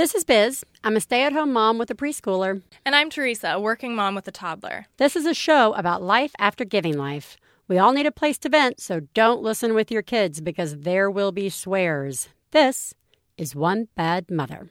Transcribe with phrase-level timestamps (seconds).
[0.00, 0.64] This is Biz.
[0.82, 2.62] I'm a stay at home mom with a preschooler.
[2.86, 4.86] And I'm Theresa, a working mom with a toddler.
[4.96, 7.36] This is a show about life after giving life.
[7.68, 11.10] We all need a place to vent, so don't listen with your kids because there
[11.10, 12.30] will be swears.
[12.50, 12.94] This
[13.36, 14.70] is One Bad Mother.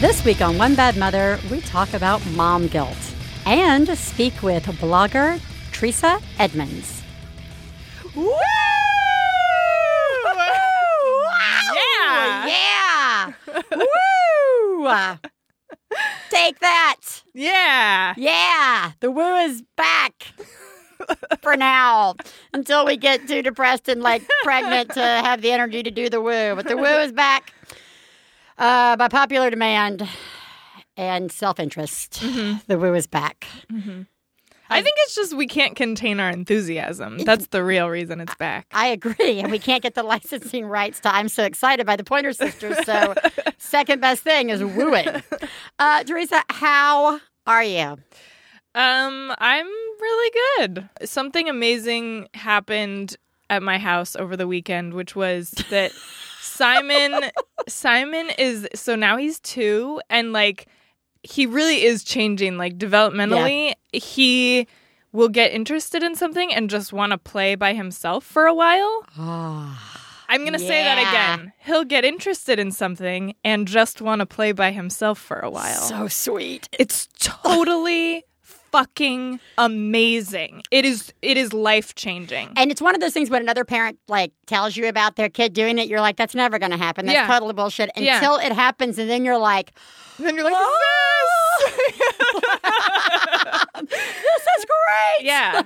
[0.00, 3.14] This week on One Bad Mother, we talk about mom guilt
[3.46, 5.38] and speak with blogger
[5.70, 6.95] Tresa Edmunds.
[8.16, 8.32] Woo!
[11.74, 12.46] Yeah.
[12.46, 13.32] Yeah!
[13.76, 14.88] Woo!
[16.30, 17.22] Take that!
[17.34, 18.14] Yeah.
[18.16, 18.92] Yeah!
[19.00, 20.28] The woo is back
[21.42, 22.14] for now
[22.54, 26.20] until we get too depressed and like pregnant to have the energy to do the
[26.20, 26.54] woo.
[26.56, 27.52] But the woo is back
[28.58, 30.08] uh, by popular demand
[30.96, 32.22] and self interest.
[32.66, 33.46] The woo is back.
[34.68, 37.18] I think it's just we can't contain our enthusiasm.
[37.18, 38.66] That's the real reason it's back.
[38.72, 39.40] I agree.
[39.40, 42.76] And we can't get the licensing rights to I'm so excited by the Pointer Sisters.
[42.84, 43.14] So,
[43.58, 45.22] second best thing is wooing.
[45.78, 47.96] Uh, Theresa, how are you?
[48.74, 50.88] Um, I'm really good.
[51.04, 53.16] Something amazing happened
[53.48, 55.92] at my house over the weekend, which was that
[56.40, 57.30] Simon
[57.68, 60.66] Simon is so now he's 2 and like
[61.26, 63.74] he really is changing like developmentally.
[63.92, 64.66] He
[65.12, 69.04] will get interested in something and just want to play by himself for a while.
[69.16, 71.52] Ah, I'm going to say that again.
[71.58, 75.80] He'll get interested in something and just want to play by himself for a while.
[75.80, 76.68] So sweet.
[76.78, 78.24] It's totally
[78.76, 80.62] fucking amazing.
[80.70, 82.50] It is it is life changing.
[82.56, 85.54] And it's one of those things when another parent like tells you about their kid
[85.54, 87.06] doing it, you're like, that's never going to happen.
[87.06, 87.26] That's Yeah.
[87.26, 88.16] totally bullshit Yeah.
[88.18, 88.98] until it happens.
[88.98, 89.72] And then you're like,
[90.18, 90.72] then you're like, oh.
[93.90, 95.26] this is great.
[95.26, 95.62] yeah.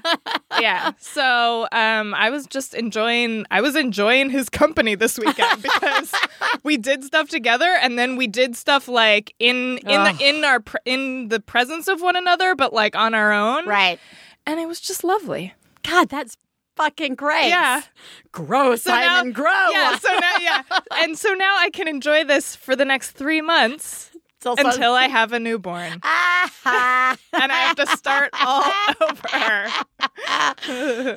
[0.61, 0.93] Yeah.
[0.99, 6.13] So um I was just enjoying I was enjoying his company this weekend because
[6.63, 10.17] we did stuff together and then we did stuff like in in Ugh.
[10.19, 13.67] the, in our in the presence of one another but like on our own.
[13.67, 13.99] Right.
[14.47, 15.55] And it was just lovely.
[15.83, 16.37] God, that's
[16.77, 17.49] fucking great.
[17.49, 17.83] Yeah.
[18.33, 19.69] Grow, So now- Simon, grow.
[19.71, 20.63] Yeah, so now yeah.
[20.99, 24.10] And so now I can enjoy this for the next 3 months
[24.41, 26.01] Till some- until I have a newborn.
[26.63, 28.65] Ah, and I have to start all
[29.09, 29.67] over.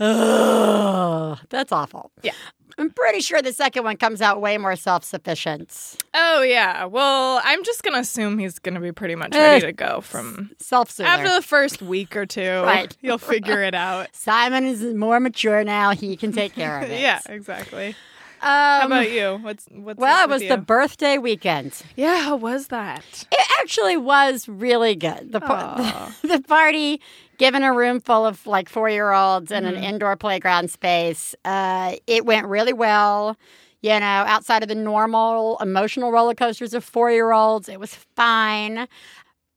[0.03, 2.11] Ugh, that's awful.
[2.21, 2.33] Yeah.
[2.77, 5.95] I'm pretty sure the second one comes out way more self sufficient.
[6.13, 6.85] Oh yeah.
[6.85, 10.89] Well, I'm just gonna assume he's gonna be pretty much ready to go from Self
[10.89, 11.07] soother.
[11.09, 12.61] after the first week or two.
[12.63, 12.95] Right.
[13.01, 14.07] You'll figure it out.
[14.15, 15.91] Simon is more mature now.
[15.91, 16.99] He can take care of it.
[16.99, 17.95] yeah, exactly.
[18.43, 19.37] Um, How about you?
[19.41, 21.81] What's what's well, it was with the birthday weekend.
[21.95, 22.21] yeah.
[22.23, 23.25] How was that?
[23.31, 25.31] It actually was really good.
[25.31, 25.77] The, par-
[26.23, 26.99] the, party,
[27.37, 29.77] given a room full of like four year olds and Mm-hmm.
[29.77, 33.37] an indoor playground space, uh, it went really well.
[33.81, 37.95] You know, outside of the normal emotional roller coasters of four year olds, it was
[38.15, 38.87] fine.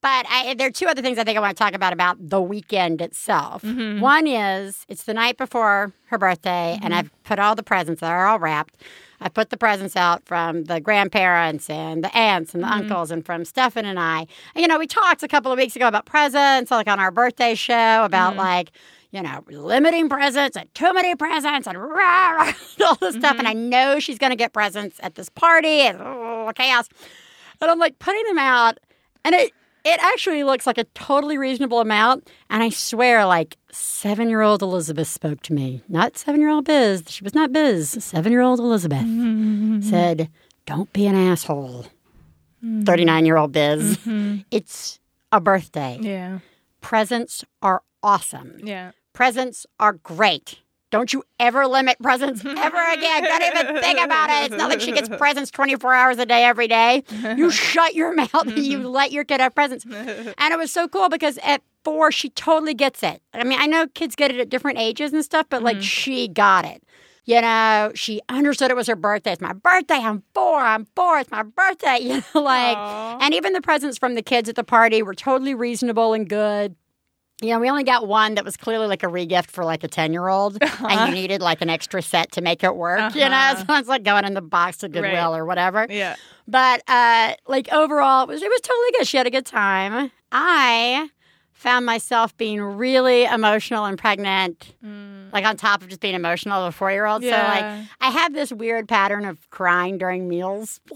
[0.02, 2.16] But I, there are two other things I think I want to talk about about
[2.20, 3.62] the weekend itself.
[3.62, 4.00] Mm-hmm.
[4.00, 6.94] One is it's the night before her birthday, and mm-hmm.
[6.94, 8.76] I've put all the presents that are all wrapped.
[9.20, 12.82] I put the presents out from the grandparents and the aunts and the mm-hmm.
[12.82, 14.26] uncles, and from Stefan and I.
[14.54, 17.10] And, you know, we talked a couple of weeks ago about presents, like on our
[17.10, 18.40] birthday show, about mm-hmm.
[18.40, 18.70] like
[19.12, 22.52] you know, limiting presents and too many presents and rah, rah,
[22.86, 23.38] all this stuff.
[23.38, 26.88] And I know she's going to get presents at this party and oh, chaos.
[27.60, 28.78] And I'm like putting them out,
[29.24, 29.52] and it
[29.86, 32.28] it actually looks like a totally reasonable amount.
[32.50, 36.64] And I swear, like seven year old Elizabeth spoke to me, not seven year old
[36.64, 37.04] Biz.
[37.08, 38.02] She was not Biz.
[38.02, 39.80] Seven year old Elizabeth mm-hmm.
[39.82, 40.28] said,
[40.66, 41.86] "Don't be an asshole."
[42.64, 42.82] Mm-hmm.
[42.82, 43.98] Thirty nine year old Biz.
[43.98, 44.38] Mm-hmm.
[44.50, 44.98] It's
[45.30, 45.98] a birthday.
[46.00, 46.40] Yeah.
[46.80, 48.58] Presents are awesome.
[48.62, 48.90] Yeah.
[49.12, 50.58] Presents are great.
[50.96, 53.22] Don't you ever limit presents ever again.
[53.22, 54.46] Don't even think about it.
[54.46, 57.04] It's not like she gets presents 24 hours a day every day.
[57.36, 59.84] You shut your mouth and you let your kid have presents.
[59.84, 63.20] And it was so cool because at four, she totally gets it.
[63.34, 65.82] I mean, I know kids get it at different ages and stuff, but like mm-hmm.
[65.82, 66.82] she got it.
[67.26, 69.32] You know, she understood it was her birthday.
[69.32, 69.96] It's my birthday.
[69.96, 70.60] I'm four.
[70.60, 71.18] I'm four.
[71.18, 71.98] It's my birthday.
[72.00, 73.18] You know, like, Aw.
[73.20, 76.74] and even the presents from the kids at the party were totally reasonable and good.
[77.42, 79.88] You know, we only got one that was clearly like a regift for like a
[79.88, 83.14] 10 year old, and you needed like an extra set to make it work.
[83.14, 83.64] You know, Uh-huh.
[83.66, 85.38] so it's like going in the box to Goodwill Right.
[85.38, 85.86] or whatever.
[85.90, 86.16] Yeah.
[86.48, 89.06] But uh, like overall, it was it was totally good.
[89.06, 90.10] She had a good time.
[90.32, 91.10] I
[91.52, 94.74] found myself being really emotional and pregnant,
[95.26, 95.34] Mm-hmm.
[95.34, 97.22] like on top of just being emotional as a four year old.
[97.22, 97.64] So like
[98.00, 100.80] I have this weird pattern of crying during meals.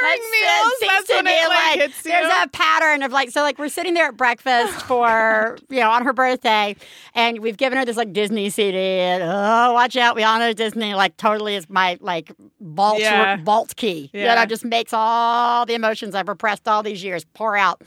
[0.00, 0.72] During meals.
[0.78, 2.10] seems That's to when me it like, like you.
[2.10, 5.80] there's a pattern of like so like we're sitting there at breakfast oh, for you
[5.80, 6.76] know on her birthday,
[7.14, 10.52] and we've given her this like Disney CD, and oh watch out, we all know
[10.52, 13.36] Disney like totally is my like vault Yeah.
[13.42, 14.10] vault key.
[14.12, 14.34] You Yeah.
[14.36, 17.82] know, just makes all the emotions I've repressed all these years pour out.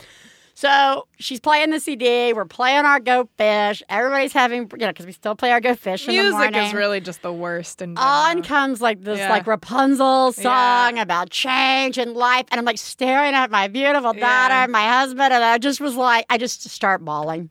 [0.56, 2.32] So she's playing the CD.
[2.32, 3.82] We're playing our Go Fish.
[3.88, 6.72] Everybody's having, you know, because we still play our Go Fish in the Music is
[6.72, 7.80] really just the worst.
[7.80, 7.98] General.
[7.98, 9.30] on comes like this Yeah.
[9.30, 11.02] like Rapunzel song Yeah.
[11.02, 14.48] about change and life, and I'm like staring at my beautiful Yeah.
[14.48, 17.50] daughter, my husband, and I just was like, I just start bawling.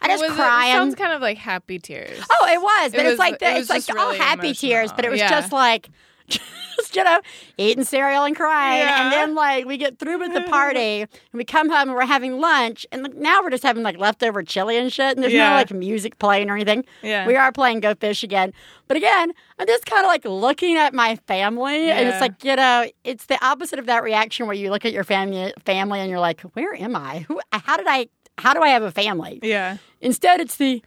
[0.00, 0.70] I just Was it- crying.
[0.70, 2.18] It sounds kind of like happy tears.
[2.30, 4.54] oh, it was, but It it's like the, it was it's like all really happy
[4.54, 5.28] tears, but it was Yeah.
[5.28, 5.88] just like.
[6.76, 7.20] Just, you know,
[7.56, 8.80] eating cereal and crying.
[8.80, 9.02] Yeah.
[9.02, 12.06] And then, like, we get through with the party and we come home and we're
[12.06, 12.86] having lunch.
[12.92, 15.16] And like, now we're just having, like, leftover chili and shit.
[15.16, 16.84] And there's no, like, music playing or anything.
[17.02, 17.26] Yeah.
[17.26, 18.52] We are playing Go Fish again.
[18.86, 22.56] But again, I'm just kind of like looking at my family, and it's like you
[22.56, 26.08] know, it's the opposite of that reaction where you look at your family, family, and
[26.10, 27.20] you're like, "Where am I?
[27.28, 27.38] Who?
[27.52, 28.08] How did I?
[28.38, 29.76] How do I have a family?" Yeah.
[30.00, 30.82] Instead, it's the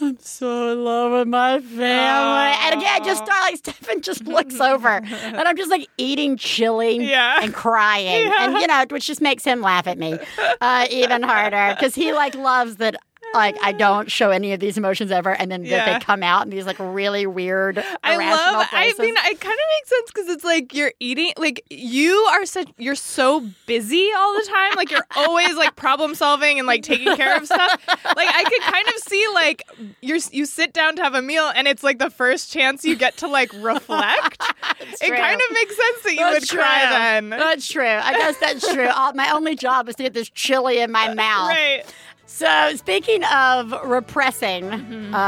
[0.00, 1.84] I'm so in love with my family.
[1.84, 6.98] And again, just start like Stefan just looks over, and I'm just like eating chili
[7.10, 7.40] Yeah.
[7.42, 8.32] and crying, Yeah.
[8.40, 10.18] and you know, which just makes him laugh at me
[10.60, 12.96] uh, even harder because he like loves that.
[13.34, 15.98] Like I don't show any of these emotions ever, and then that Yeah.
[15.98, 18.68] they come out in these like really weird, I love.
[18.68, 19.00] places.
[19.00, 21.32] I mean, it kind of makes sense because it's like you're eating.
[21.36, 22.68] Like you are such.
[22.78, 24.72] You're so busy all the time.
[24.76, 27.80] Like you're always like problem solving and like taking care of stuff.
[27.88, 29.62] Like I could kind of see like
[30.00, 32.96] you're you sit down to have a meal and it's like the first chance you
[32.96, 34.42] get to like reflect.
[34.80, 35.16] it true.
[35.16, 37.30] kind of makes sense that you That's would cry then.
[37.30, 37.86] That's true.
[37.86, 38.88] I guess that's true.
[38.88, 41.48] All, my only job is to get this chili in my uh, mouth.
[41.48, 41.84] Right.
[42.30, 45.14] So, speaking of repressing Mm-hmm.
[45.14, 45.18] uh,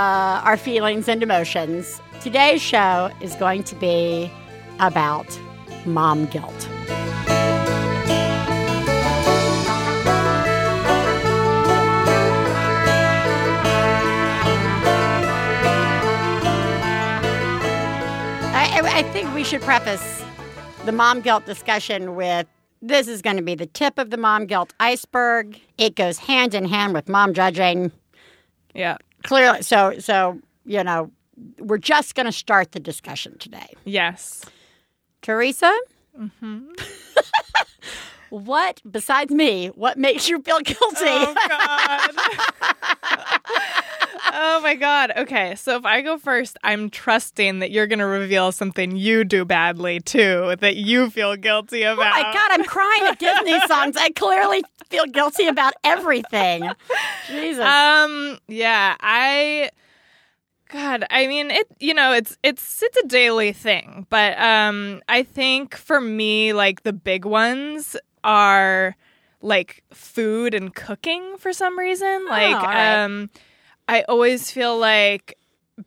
[0.44, 4.30] our feelings and emotions, today's show is going to be
[4.80, 5.26] about
[5.86, 6.68] mom guilt.
[18.52, 20.22] I, I I think we should preface
[20.84, 22.46] the mom guilt discussion with
[22.82, 25.60] this is going to be the tip of the mom guilt iceberg.
[25.78, 27.92] It goes hand in hand with mom judging.
[28.74, 28.96] Yeah.
[29.22, 31.10] Clearly, so so you know,
[31.58, 33.74] we're just going to start the discussion today.
[33.84, 34.44] Yes.
[35.22, 35.76] Theresa,
[36.18, 36.70] mm-hmm.
[38.30, 39.68] what besides me?
[39.68, 40.78] What makes you feel guilty?
[41.00, 42.10] Oh God.
[44.32, 45.12] oh my God.
[45.16, 49.44] Okay, so if I go first, I'm trusting that you're gonna reveal something you do
[49.44, 51.98] badly too, that you feel guilty about.
[51.98, 53.96] Oh my God, I'm crying at Disney songs.
[53.96, 56.68] I clearly feel guilty about everything.
[57.28, 57.64] Jesus.
[57.64, 58.38] Um.
[58.48, 58.96] Yeah.
[59.00, 59.70] I.
[60.72, 61.04] God.
[61.10, 61.66] I mean, it.
[61.78, 66.82] You know, it's it's it's a daily thing, but um, I think for me, like
[66.82, 68.96] the big ones are
[69.42, 72.26] like food and cooking for some reason.
[72.26, 73.04] Like, right.
[73.04, 73.30] um,
[73.90, 75.36] I always feel like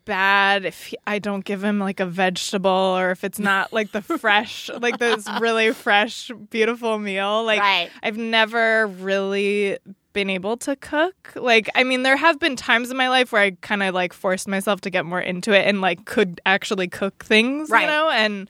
[0.05, 4.01] bad if I don't give him like a vegetable or if it's not like the
[4.19, 7.43] fresh, like this really fresh, beautiful meal.
[7.43, 7.89] Like, Right.
[8.01, 9.77] I've never really
[10.13, 11.31] been able to cook.
[11.35, 14.13] Like, I mean, there have been times in my life where I kind of like
[14.13, 17.81] forced myself to get more into it and like could actually cook things, Right.
[17.81, 18.09] you know?
[18.09, 18.49] And,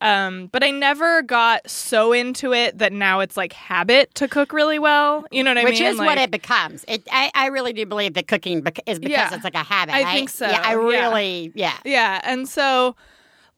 [0.00, 4.52] um, but I never got so into it that now it's like habit to cook
[4.52, 5.24] really well.
[5.30, 5.84] You know what I Which mean?
[5.88, 6.84] Which is what it becomes.
[6.88, 9.34] It, I, I really do believe that cooking bec- is because Yeah.
[9.34, 9.94] it's like a habit.
[9.94, 10.74] I think so, Yeah, I yeah.
[10.74, 11.76] really, yeah.
[11.84, 12.96] Yeah, and so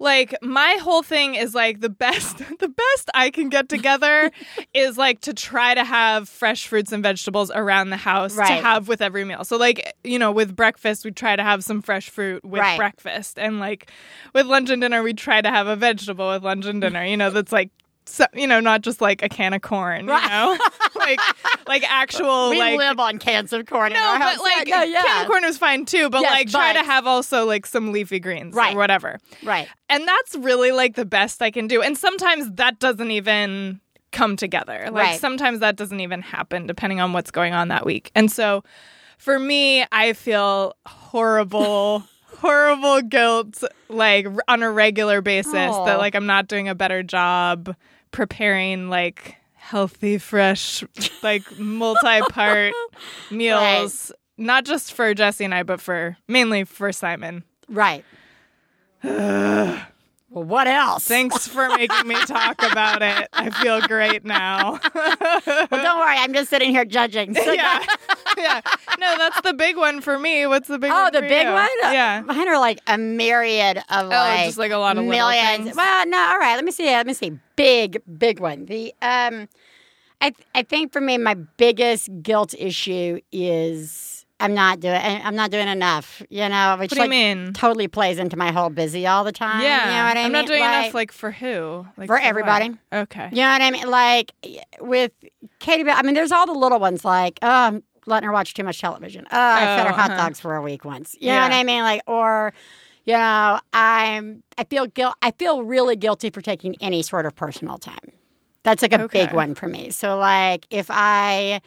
[0.03, 4.31] like my whole thing is like the best the best I can get together
[4.75, 8.89] is like to try to have fresh fruits and vegetables around the house to have
[8.89, 9.45] with every meal.
[9.45, 12.77] So like, you know, with breakfast we try to have some fresh fruit with Right.
[12.77, 13.91] breakfast and like
[14.35, 17.05] with lunch and dinner we try to have a vegetable with lunch and dinner.
[17.05, 17.71] You know, that's like
[18.05, 20.59] so, you know, not just like a can of corn, you know,
[20.97, 21.21] like
[21.67, 24.37] like actual We like live on cans of corn in no, our house.
[24.37, 25.03] but like yeah, yeah.
[25.03, 26.11] can of corn was fine too.
[26.11, 28.75] But Yes, like try to have also like some leafy greens Right.
[28.75, 29.19] or whatever.
[29.43, 29.69] Right.
[29.89, 31.81] And that's really like the best I can do.
[31.83, 33.81] And sometimes that doesn't even
[34.11, 34.81] come together.
[34.91, 35.21] Like Right.
[35.21, 38.11] sometimes that doesn't even happen depending on what's going on that week.
[38.15, 38.63] And so
[39.19, 42.05] for me, I feel horrible.
[42.43, 45.85] Horrible guilt like on a regular basis Aw.
[45.85, 47.75] that like I'm not doing a better job
[48.11, 50.83] preparing like healthy fresh
[51.23, 52.75] like multi-part
[53.31, 58.05] meals not just for Jesse and I but for mainly for Simon Right.
[60.33, 61.05] Well, what else?
[61.05, 63.29] Thanks for making me talk about it.
[63.35, 64.81] I feel great now.
[64.95, 66.17] well, don't worry.
[66.17, 67.35] I'm just sitting here judging.
[67.43, 67.85] So yeah.
[68.39, 68.61] yeah.
[68.99, 70.47] No, that's the big one for me.
[70.47, 71.12] What's the big Oh, one?
[71.12, 71.53] the for big you?
[71.53, 71.69] one?
[71.83, 72.23] Yeah.
[72.25, 75.77] Mine are like a myriad of Oh, like, just like a lot of millions.
[75.77, 76.55] Well, no, all right.
[76.55, 76.87] Let me see.
[76.87, 77.33] Let me see.
[77.57, 78.65] Big, big one.
[78.67, 79.49] The um,
[80.21, 84.12] I th- I think for me, my biggest guilt issue is
[84.43, 86.23] I'm not doing I'm not doing enough.
[86.29, 87.53] You know, which What do you like mean?
[87.53, 89.63] totally plays into my whole busy all the time.
[89.63, 89.85] Yeah.
[89.87, 90.25] you know what I am mean.
[90.27, 91.87] I'm not doing like, enough like for who?
[91.97, 92.25] Like For what?
[92.25, 92.73] everybody.
[92.93, 93.29] Okay.
[93.31, 93.89] You know what I mean?
[93.91, 94.33] Like
[94.81, 95.13] with
[95.61, 98.65] Katie, I mean, there's all the little ones like, oh, I'm letting her watch too
[98.65, 99.27] much television.
[99.31, 100.23] Oh, I fed her Oh, hot uh-huh.
[100.25, 101.17] dogs for a week once.
[101.21, 101.83] You know what I mean?
[101.83, 102.53] Like, or,
[103.05, 105.15] you know, I'm, I feel guilt.
[105.23, 108.13] I feel really guilty for taking any sort of personal time.
[108.65, 109.91] That's like a big one for me.
[109.91, 111.61] So, like, if I,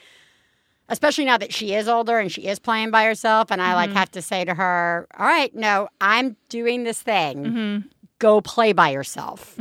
[0.90, 3.90] especially now that she is older and she is playing by herself, and I like
[3.90, 3.98] Mm-hmm.
[3.98, 7.44] have to say to her, all right, no, I'm doing this thing.
[7.46, 7.88] Mm-hmm.
[8.20, 9.58] Go play by yourself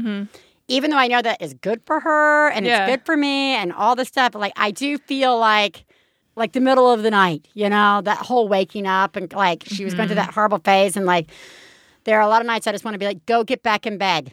[0.66, 2.86] even though I know that is good for her and Yeah.
[2.86, 5.84] it's good for me and all this stuff, like I do feel like
[6.36, 9.84] like the middle of the night, you know, that whole waking up and like she
[9.84, 10.34] was going through that Mm-hmm.
[10.34, 11.28] horrible phase and like
[12.04, 13.86] there are a lot of nights I just want to be like, go get back
[13.86, 14.32] in bed.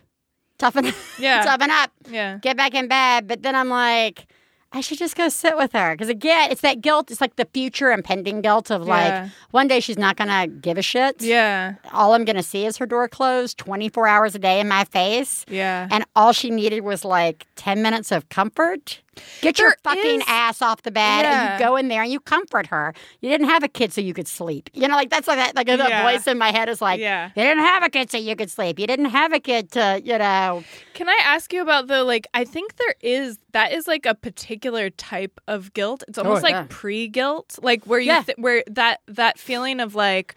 [0.58, 1.42] Toughen Yeah.
[1.46, 1.92] toughen up.
[2.10, 2.38] Yeah.
[2.42, 3.28] Get back in bed.
[3.28, 4.26] But then I'm like,
[4.74, 5.94] I should just go sit with her.
[5.94, 7.12] Because again, it's that guilt.
[7.12, 9.30] It's like the future impending guilt of like Yeah.
[9.52, 11.22] one day she's not going to give a shit.
[11.22, 11.74] Yeah.
[11.92, 14.86] All I'm going to see is her door closed 24 hours a day in my
[14.86, 15.88] face Yeah.
[15.92, 19.02] and all she needed was like 10 minutes of comfort.
[19.42, 21.52] Get your fucking is- ass off the bed Yeah.
[21.54, 22.94] and you go in there and you comfort her.
[23.20, 24.70] You didn't have a kid so you could sleep.
[24.74, 26.04] You know, like that's like that, like the Yeah.
[26.04, 27.28] voice in my head is like, Yeah.
[27.36, 28.80] you didn't have a kid so you could sleep.
[28.80, 30.64] You didn't have a kid to, you know,
[30.94, 32.26] Can I ask you about the like?
[32.34, 36.04] I think there is that is like a particular type of guilt.
[36.08, 36.66] It's almost like Oh, yeah.
[36.70, 40.36] pre-guilt, like where you th- where that that feeling of like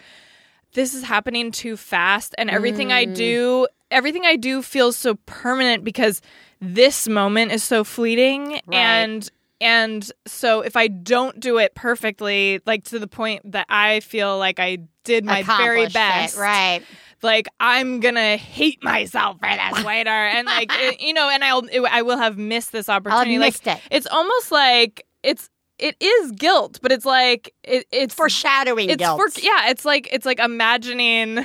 [0.72, 3.14] this is happening too fast, and everything I Mm.
[3.14, 6.20] do, everything I do feels so permanent because
[6.64, 9.28] this moment is so fleeting, and
[9.60, 14.38] and so if I don't do it perfectly, like to the point that I feel
[14.38, 16.82] like I did my very accomplish it, best, right?
[17.22, 21.64] like I'm gonna hate myself for this later, and like it- you know, and I'll
[21.70, 23.38] it, I will have missed this opportunity.
[23.38, 23.78] like missed it.
[23.90, 29.20] it's almost like it's it is guilt, but it's like it, it's Foreshadowing it's guilt.
[29.32, 31.44] for yeah, it's like it's like imagining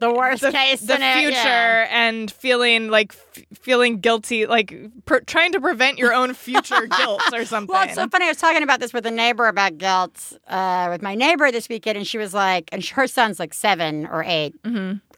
[0.00, 1.28] the worst the, case the scenario.
[1.30, 1.86] future Yeah.
[2.08, 4.74] and feeling like f- feeling guilty, like
[5.06, 7.72] pr- trying to prevent your own future guilt or something.
[7.72, 8.26] Well, it's so funny.
[8.26, 11.68] I was talking about this with a neighbor about guilt uh, with my neighbor this
[11.68, 14.54] weekend, and she was like, and her son's like seven or 8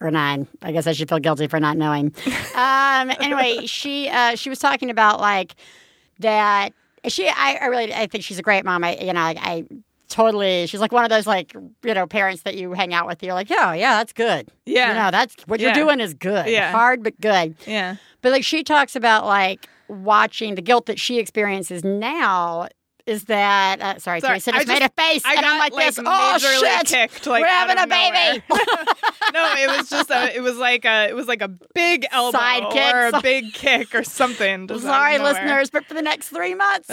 [0.00, 0.46] or nine.
[0.62, 2.14] I guess I should feel guilty for not knowing.
[2.54, 5.54] um, anyway, she uh, she was talking about like
[6.20, 6.72] that.
[7.06, 8.82] She, I, I really, I think she's a great mom.
[8.84, 9.64] I, you know, I, I
[10.08, 10.66] totally.
[10.66, 13.22] She's like one of those like you know parents that you hang out with.
[13.22, 14.50] You're like, yeah, yeah, that's good.
[14.66, 14.88] Yeah.
[14.88, 15.66] you know, that's what Yeah.
[15.76, 16.46] you're doing is good.
[16.48, 16.72] Yeah.
[16.72, 17.56] hard but good.
[17.66, 22.68] yeah, But like she talks about like watching the guilt that she experiences now
[23.06, 25.94] is that uh, sorry, Sorry, just made a face I and got I'm like, like
[25.94, 25.98] this.
[26.04, 27.26] Oh shit, kicked.
[27.26, 28.42] Like we're having a baby.
[29.32, 30.36] no, it was just a.
[30.36, 31.08] It was like a.
[31.08, 32.94] It was like a big elbow Side kick.
[32.94, 34.68] or a big kick or something.
[34.68, 36.90] just out of sorry, listeners, but for the next three months.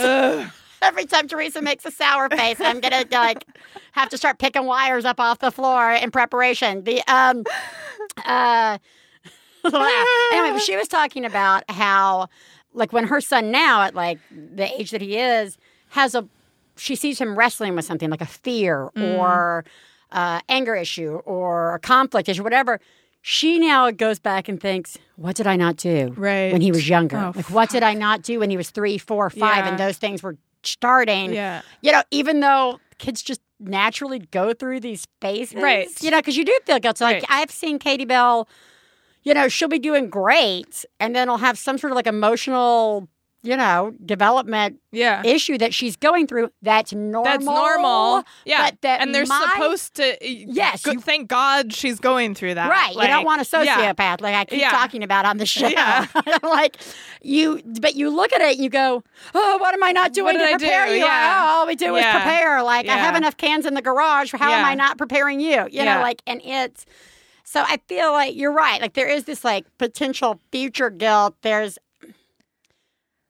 [0.86, 3.46] Every time Theresa makes a sour face, I'm gonna like
[3.94, 6.84] have to start picking wires up off the floor in preparation.
[6.84, 7.44] The um
[8.25, 8.77] uh
[10.34, 12.27] anyway, she was talking about how
[12.74, 15.58] like when her son now at like the age that he is
[15.89, 16.27] has a
[16.77, 19.18] she sees him wrestling with something like a fear Mm.
[19.18, 19.65] or
[20.12, 22.80] uh, anger issue or a conflict issue, whatever.
[23.22, 26.51] She now goes back and thinks, "What did I not do Right.
[26.54, 27.18] when he was younger?
[27.18, 29.70] Oh, like, what did I not do when he was three, four, five, Yeah.
[29.70, 30.38] and those things were
[30.72, 31.34] starting?
[31.34, 31.62] Yeah.
[31.81, 35.88] you know, even though kids just naturally go through these phases, Right.
[36.01, 37.03] You know, because you do feel guilty.
[37.03, 37.25] Like Right.
[37.29, 38.48] I've seen Katie Bell,
[39.24, 43.07] you know, she'll be doing great, and then I'll have some sort of like emotional,
[43.45, 45.21] you know, development Yeah.
[45.23, 46.49] issue that she's going through.
[46.61, 47.23] That's normal.
[47.23, 48.23] That's normal.
[48.45, 48.63] Yeah.
[48.71, 50.17] but that and they're my- supposed to.
[50.21, 52.69] Yes, Good, you- thank God she's going through that.
[52.69, 53.93] Right, you don't want a yeah.
[53.93, 54.71] sociopath like I keep Yeah.
[54.71, 55.67] talking about on the show.
[55.67, 56.07] Yeah.
[56.43, 56.77] like
[57.21, 60.37] you, but you look at it and you go, "Oh, what am I not doing
[60.37, 60.93] to prepare do?
[60.93, 60.97] you?
[61.05, 61.41] Yeah.
[61.43, 62.63] Oh, all we do is prepare.
[62.63, 64.33] Like I have enough cans in the garage.
[64.33, 65.67] How am I not preparing you?
[65.71, 66.85] You know, like, and it's
[67.43, 68.81] so I feel like you're right.
[68.81, 71.35] Like there is this like potential future guilt.
[71.43, 71.77] There's,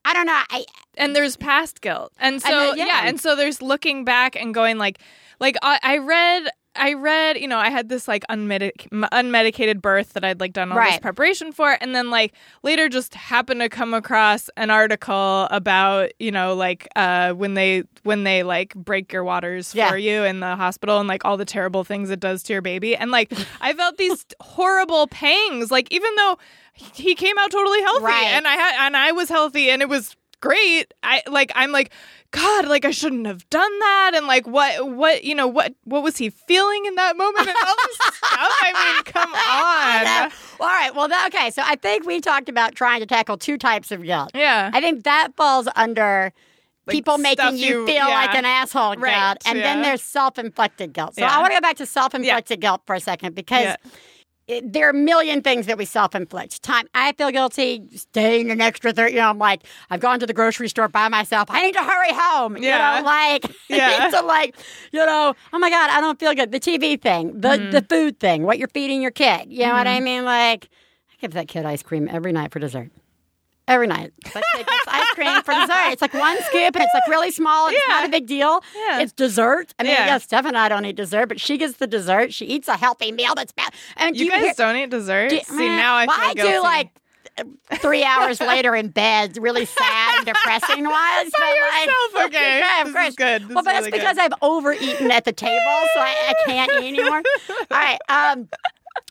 [0.06, 0.42] I don't know.
[0.50, 0.66] I
[0.98, 2.86] and there's past guilt and so yeah.
[2.86, 3.02] yeah.
[3.06, 5.00] and so there's looking back and going like
[5.42, 6.48] like i, I read
[6.78, 10.72] I read, you know, I had this like unmedic- unmedicated birth that I'd like done
[10.72, 12.34] all this preparation for, and then like
[12.64, 17.84] later just happened to come across an article about, you know, like uh, when they
[18.04, 19.90] when they like break your waters Yeah.
[19.90, 22.62] for you in the hospital and like all the terrible things it does to your
[22.62, 23.32] baby, and like
[23.62, 26.38] I felt these horrible pangs, like even though
[26.75, 28.27] he came out totally healthy Right.
[28.27, 30.94] and I had and I was healthy and it was great.
[31.01, 31.91] I like I'm like
[32.32, 36.03] God, like I shouldn't have done that, and like what, what, you know, what, what
[36.03, 38.20] was he feeling in that moment, and all this stuff.
[38.22, 40.94] I mean, come on, Well, all right.
[40.94, 41.50] Well, that, okay.
[41.51, 44.32] So I think we talked about trying to tackle two types of guilt.
[44.36, 46.34] yeah, I think that falls under
[46.88, 48.08] Like people making you, you- feel yeah.
[48.08, 49.38] like an asshole Right, guilt.
[49.46, 51.15] And then there's self inflicted guilt.
[51.15, 51.34] So Yeah.
[51.34, 53.75] I want to go back to self inflicted guilt for a second because Yeah.
[54.48, 56.62] It, there are a million things that we self inflict.
[56.62, 59.14] Time I feel guilty staying an extra 30.
[59.14, 61.50] You know, I'm like, I've gone to the grocery store by myself.
[61.50, 62.58] I need to hurry home.
[62.58, 62.98] Yeah.
[62.98, 63.88] You know, like, I Yeah.
[64.06, 64.56] need to, like,
[64.92, 66.52] you know, oh my God, I don't feel good.
[66.52, 67.70] The TV thing, the, Mm-hmm.
[67.72, 69.52] the food thing, what you're feeding your kid.
[69.52, 70.25] You know what I mean?
[70.25, 70.70] Like,
[71.12, 72.92] I give that kid ice cream every night for dessert.
[73.67, 74.13] Every night.
[74.34, 75.91] That kid gets ice cream for dessert.
[75.91, 77.67] It's like one scoop and it's like really small.
[77.69, 77.93] It's Yeah.
[77.95, 78.62] not a big deal.
[78.75, 79.00] Yeah.
[79.00, 79.74] It's dessert.
[79.79, 80.05] I mean, Yeah.
[80.05, 82.31] yeah, Steph and I don't eat dessert, but she gets the dessert.
[82.31, 83.74] She eats a healthy meal that's bad.
[83.98, 85.29] And you do guys hear- don't eat dessert.
[85.29, 86.51] do- See, now I well, feel I guilty.
[86.51, 86.89] do like
[87.81, 91.31] three hours later in bed, really sad and depressing wise.
[91.31, 92.60] By but, like- yourself, okay.
[92.60, 93.15] Yeah, of This is course.
[93.15, 93.41] good.
[93.48, 94.00] This well, but that's really good.
[94.00, 97.24] because I've overeaten at the table, so I, I can't eat anymore.
[97.50, 98.00] All right.
[98.10, 98.48] Um,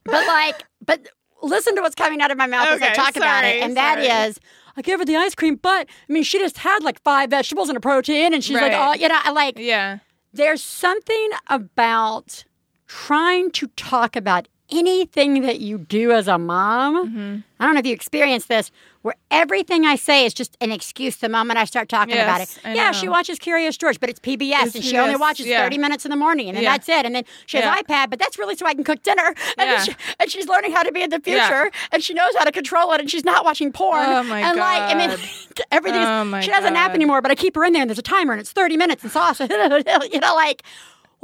[0.05, 1.09] but like, but
[1.45, 3.77] listen to what's coming out of my mouth as I Okay, talk about it, and
[3.77, 4.29] that sorry.
[4.29, 4.41] is.
[4.77, 7.69] I gave her the ice cream, but I mean, she just had like five vegetables
[7.69, 9.99] and a protein, and she's like, oh, you know, I like yeah,
[10.33, 12.45] there's something about
[12.87, 17.09] trying to talk about anything that you do as a mom.
[17.09, 17.37] Mm-hmm.
[17.61, 18.71] I don't know if you experience this,
[19.03, 22.59] where everything I say is just an excuse the moment I start talking about it.
[22.65, 22.93] I yeah, know.
[22.93, 25.63] she watches Curious George, but it's PBS, It's and she only watches yeah.
[25.63, 26.73] 30 minutes in the morning, and then Yeah.
[26.73, 27.07] that's it.
[27.07, 27.77] And then she has Yeah.
[27.83, 29.35] iPad, but that's really so I can cook dinner.
[29.59, 32.45] And, she, and she's learning how to be in the future, and she knows how
[32.45, 34.09] to control it, and she's not watching porn.
[34.09, 35.21] Oh, my and like, I mean, God.
[35.71, 36.07] everything's.
[36.07, 38.03] Oh, my she doesn't nap anymore, but I keep her in there, and there's a
[38.03, 39.45] timer, and it's 30 minutes, and also,
[40.13, 40.63] you know, like.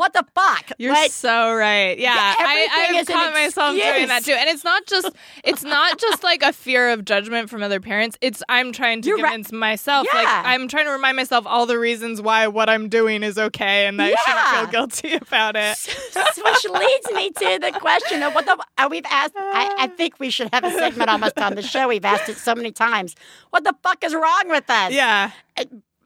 [0.01, 0.73] What the fuck?
[0.79, 1.99] You're Like, so right.
[1.99, 5.11] Yeah, Yeah, I, I've caught myself doing that too, and it's not just
[5.45, 8.17] it's not just like a fear of judgment from other parents.
[8.23, 9.33] It's I'm trying to You're right.
[9.33, 13.23] convince myself, like I'm trying to remind myself all the reasons why what I'm doing
[13.23, 15.77] is okay, and that I shouldn't feel guilty about it.
[16.17, 19.35] which leads me to the question of what the uh, we've asked.
[19.37, 21.89] I, I think we should have a segment almost on the show.
[21.89, 23.17] We've asked it so many times.
[23.51, 24.93] What the fuck is wrong with us?
[24.93, 25.33] Yeah,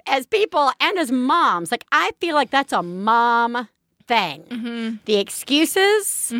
[0.04, 3.68] as people and as moms, like I feel like that's a mom
[4.06, 4.42] thing.
[4.44, 4.96] Mm-hmm.
[5.04, 6.32] The excuses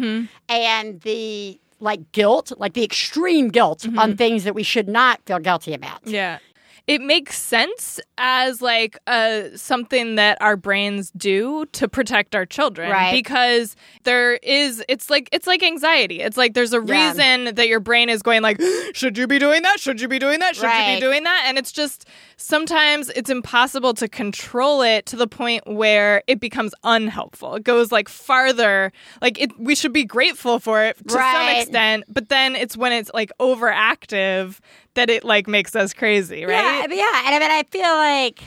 [0.49, 3.99] and the like guilt, like the extreme guilt Mm-hmm.
[3.99, 6.07] on things that we should not feel guilty about.
[6.07, 6.39] yeah.
[6.87, 12.91] It makes sense as like uh, something that our brains do to protect our children,
[12.91, 13.13] Right.
[13.13, 16.21] Because there is, it's like it's like anxiety.
[16.21, 17.09] It's like there's a Yeah.
[17.09, 18.61] reason that your brain is going like,
[18.93, 19.81] should you be doing that?
[19.81, 20.57] Should you be doing that?
[20.57, 21.45] Should you be doing that?
[21.47, 26.75] And it's just sometimes it's impossible to control it to the point where it becomes
[26.85, 27.55] unhelpful.
[27.55, 28.93] It goes like farther.
[29.23, 32.93] Like it, we should be grateful for it to some extent, but then it's when
[32.93, 34.59] it's like overactive
[34.95, 36.53] that it like makes us crazy, right?
[36.55, 38.43] Yeah, I mean, yeah, and I mean, I feel like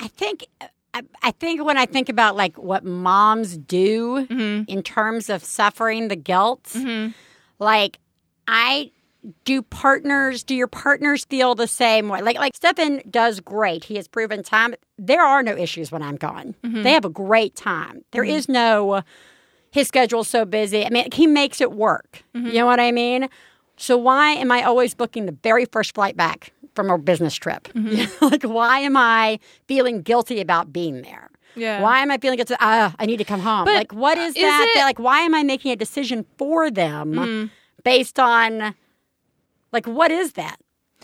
[0.00, 0.46] I think
[0.94, 4.70] I, I think when I think about like what moms do Mm-hmm.
[4.70, 6.74] in terms of suffering the guilt,
[7.58, 7.98] like
[8.48, 8.90] I
[9.44, 12.22] do partners do your partners feel the same way?
[12.22, 13.84] Like like stefan does great.
[13.84, 14.74] He has proven time.
[14.98, 16.54] There are no issues when i'm gone.
[16.62, 16.82] Mm-hmm.
[16.84, 18.04] they have a great time.
[18.12, 19.02] There is no
[19.72, 20.86] his schedule's so busy.
[20.86, 22.22] I mean he makes it work.
[22.34, 22.46] Mm-hmm.
[22.48, 23.28] you know what i mean
[23.76, 27.68] so why am i always booking the very first flight back from a business trip
[27.74, 28.24] Mm-hmm.
[28.32, 31.80] like why am i feeling guilty about being there Yeah.
[31.82, 34.34] why am i feeling guilty uh, i need to come home But like what is
[34.36, 37.46] is that, it- that like why am i making a decision for them Mm-hmm.
[37.84, 38.74] based on
[39.72, 40.56] like what is that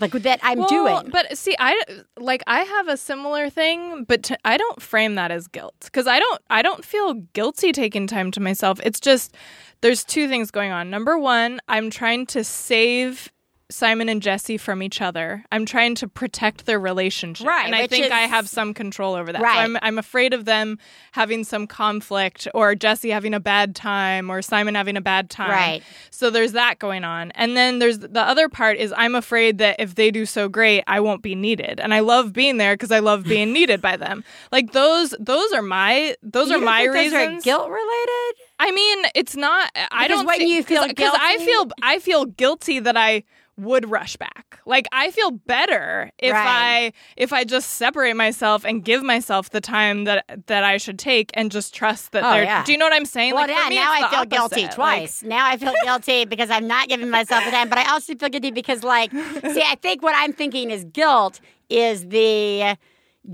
[0.03, 1.81] like that i'm Well, doing But see, I
[2.19, 6.19] like I have a similar thing, but I don't frame that as guilt because I
[6.19, 8.81] don't I don't feel guilty taking time to myself.
[8.85, 9.35] It's just
[9.81, 10.91] there's two things going on.
[10.91, 13.33] Number one, I'm trying to save
[13.73, 15.45] Simon and Jesse from each other.
[15.51, 19.33] I'm trying to protect their relationship, Right, And I think I have some control over
[19.33, 19.41] that.
[19.43, 19.55] Right.
[19.55, 20.79] So I'm I'm afraid of them
[21.13, 25.51] having some conflict, or Jesse having a bad time, or Simon having a bad time.
[25.51, 25.83] Right.
[26.11, 27.31] So there's that going on.
[27.33, 30.85] And then there's the other part is I'm afraid that if they do so great,
[30.87, 31.81] I won't be needed.
[31.81, 34.23] And I love being there because I love being needed by them.
[34.53, 37.43] Like those those are my those You are my think reasons.
[37.43, 41.15] are guilt related I mean, it's not I Because don't when thi- you feel because
[41.19, 43.25] I guilty- feel I feel guilty that I
[43.59, 44.61] would rush back.
[44.65, 46.47] Like I feel better if Right.
[46.47, 50.99] I if I just separate myself and give myself the time that that I should
[50.99, 52.65] take and just trust that Oh, they're yeah.
[52.65, 53.35] Do you know what I'm saying?
[53.35, 54.79] well like, yeah me, now i feel guilty opposite.
[54.79, 57.91] Like, twice now i feel guilty because i'm not giving myself the time but i
[57.93, 62.77] also feel guilty because like see i think what i'm thinking is guilt is the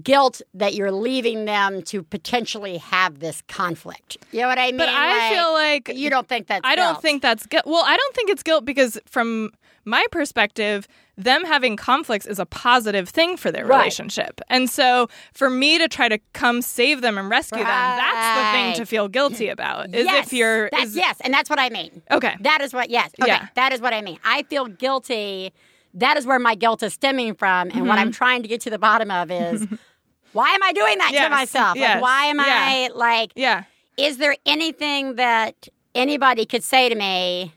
[0.02, 4.18] guilt that you're leaving them to potentially have this conflict.
[4.33, 4.76] You know what I mean?
[4.76, 7.64] But I feel like you don't think that's I don't think that's guilt.
[7.66, 9.50] Well, I don't think it's guilt because from
[9.88, 13.79] my perspective, them having conflicts is a positive thing for their Right.
[13.79, 14.40] relationship.
[14.48, 18.53] And so for me to try to come save them and rescue them, that's the
[18.59, 19.94] thing to feel guilty about.
[19.94, 22.03] Is yes, if you're that's, yes, and that's what I mean.
[22.11, 22.37] Okay.
[22.40, 23.11] That is what yes.
[23.20, 23.31] Okay.
[23.33, 23.48] Yeah.
[23.55, 24.18] That is what I mean.
[24.24, 25.53] I feel guilty.
[25.94, 27.68] That is where my guilt is stemming from.
[27.68, 27.87] And Mm-hmm.
[27.88, 29.66] what I'm trying to get to the bottom of is
[30.33, 31.77] why am I doing that to Yes, myself?
[31.79, 32.44] Like, why am yeah.
[32.46, 33.64] I like Yeah.
[33.96, 37.53] is there anything that anybody could say to me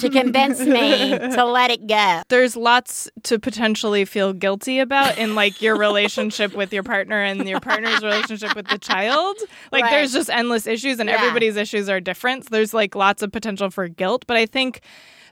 [0.00, 2.22] to convince me to let it go?
[2.28, 7.48] there's lots to potentially feel guilty about in like your relationship with your partner and
[7.48, 9.36] your partner's relationship with the child.
[9.72, 9.90] Like Right.
[9.90, 11.16] there's just endless issues and Yeah.
[11.16, 12.44] everybody's issues are different.
[12.44, 14.80] So there's like lots of potential for guilt, but I think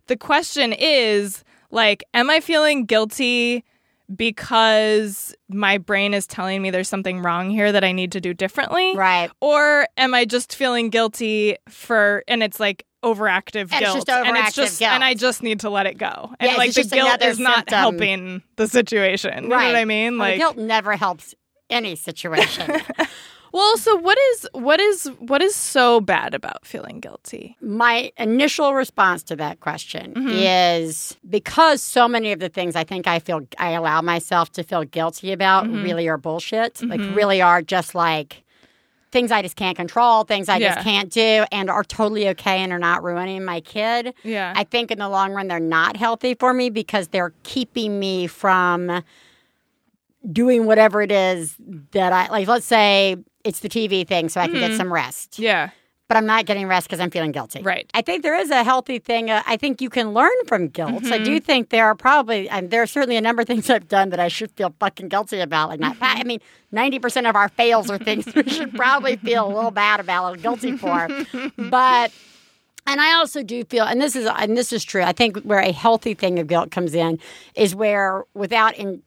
[0.06, 3.64] the question is like am I feeling guilty
[4.08, 8.32] because my brain is telling me there's something wrong here that I need to do
[8.34, 8.94] differently?
[8.96, 9.30] Right.
[9.40, 14.36] Or am I just feeling guilty for and it's like overactive it's guilt just and
[14.36, 14.92] it's just guilt.
[14.92, 16.34] and I just need to let it go.
[16.40, 17.78] And Yes, like the guilt is not symptom.
[17.78, 19.44] helping the situation.
[19.44, 20.18] You know what I mean?
[20.18, 21.34] Well, Like guilt never helps
[21.70, 22.70] any situation.
[23.52, 27.56] Well, so what is what is what is so bad about feeling guilty?
[27.62, 30.28] My initial response to that question Mm-hmm.
[30.28, 34.62] is because so many of the things I think I feel I allow myself to
[34.62, 35.82] feel guilty about Mm-hmm.
[35.84, 36.82] really are bullshit.
[36.82, 38.42] Like really are just like
[39.16, 40.74] things I just can't control, things I Yeah.
[40.74, 44.12] just can't do and are totally okay and are not ruining my kid.
[44.24, 44.52] Yeah.
[44.54, 48.26] I think in the long run they're not healthy for me because they're keeping me
[48.26, 49.02] from
[50.30, 51.56] doing whatever it is
[51.92, 54.68] that I like let's say it's the TV thing so I can Mm-hmm.
[54.68, 55.70] get some rest yeah.
[56.08, 57.62] But I'm not getting rest because I'm feeling guilty.
[57.62, 57.90] Right.
[57.94, 59.30] I think there is a healthy thing.
[59.30, 61.04] Uh, I think you can learn from guilt.
[61.06, 61.24] I Mm-hmm.
[61.24, 64.10] do think there are probably, and there are certainly a number of things I've done
[64.10, 65.68] that I should feel fucking guilty about.
[65.70, 66.40] Like not, I mean,
[66.70, 70.24] ninety percent of our fails are things we should probably feel a little bad about,
[70.24, 71.08] a little guilty for.
[71.58, 72.12] But.
[72.88, 75.02] And I also do feel, and this is and this is true.
[75.02, 77.18] I think where a healthy thing of guilt comes in
[77.56, 79.02] is where without in,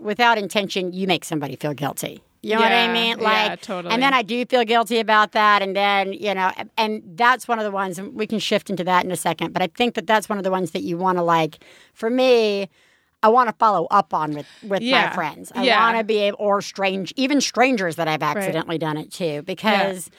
[0.00, 2.24] without intention you make somebody feel guilty.
[2.42, 3.18] You know what I Yeah, mean?
[3.18, 3.92] yeah, Like, totally.
[3.92, 7.58] And then I do feel guilty about that, and then you know, and that's one
[7.58, 7.98] of the ones.
[7.98, 9.52] And we can shift into that in a second.
[9.52, 11.62] But I think that that's one of the ones that you want to like.
[11.92, 12.70] For me,
[13.22, 15.52] I want to follow up on with with my friends.
[15.54, 15.84] I yeah.
[15.84, 20.10] want to be able, or strange, even strangers that I've accidentally done it to, because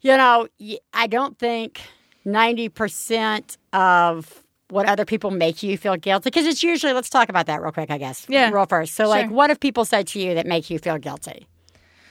[0.00, 0.48] you know,
[0.94, 1.82] I don't think
[2.24, 6.24] ninety percent of what other people make you feel guilty?
[6.24, 8.26] Because it's usually let's talk about that real quick i guess.
[8.28, 8.50] Yeah.
[8.50, 8.94] real first.
[8.94, 11.46] So like what have people said to you that make you feel guilty?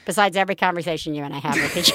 [0.05, 1.91] Besides every conversation you and i have with each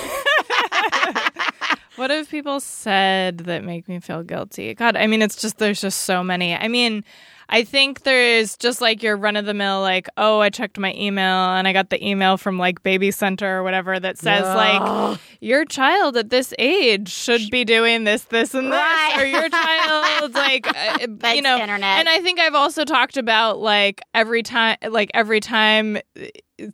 [1.98, 4.72] What have people said that make me feel guilty?
[4.74, 6.54] God, I mean, it's just there's just so many.
[6.54, 7.04] I mean,
[7.48, 10.92] I think there's just like your run of the mill, like, oh, I checked my
[10.94, 15.18] email and I got the email from like Baby Center or whatever that says like
[15.40, 19.14] your child at this age should be doing this, this, and this, Right.
[19.18, 21.58] or your child like uh, you know.
[21.58, 21.98] internet.
[21.98, 26.66] And I think I've also talked about like every time, like every time uh,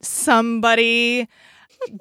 [0.00, 1.28] somebody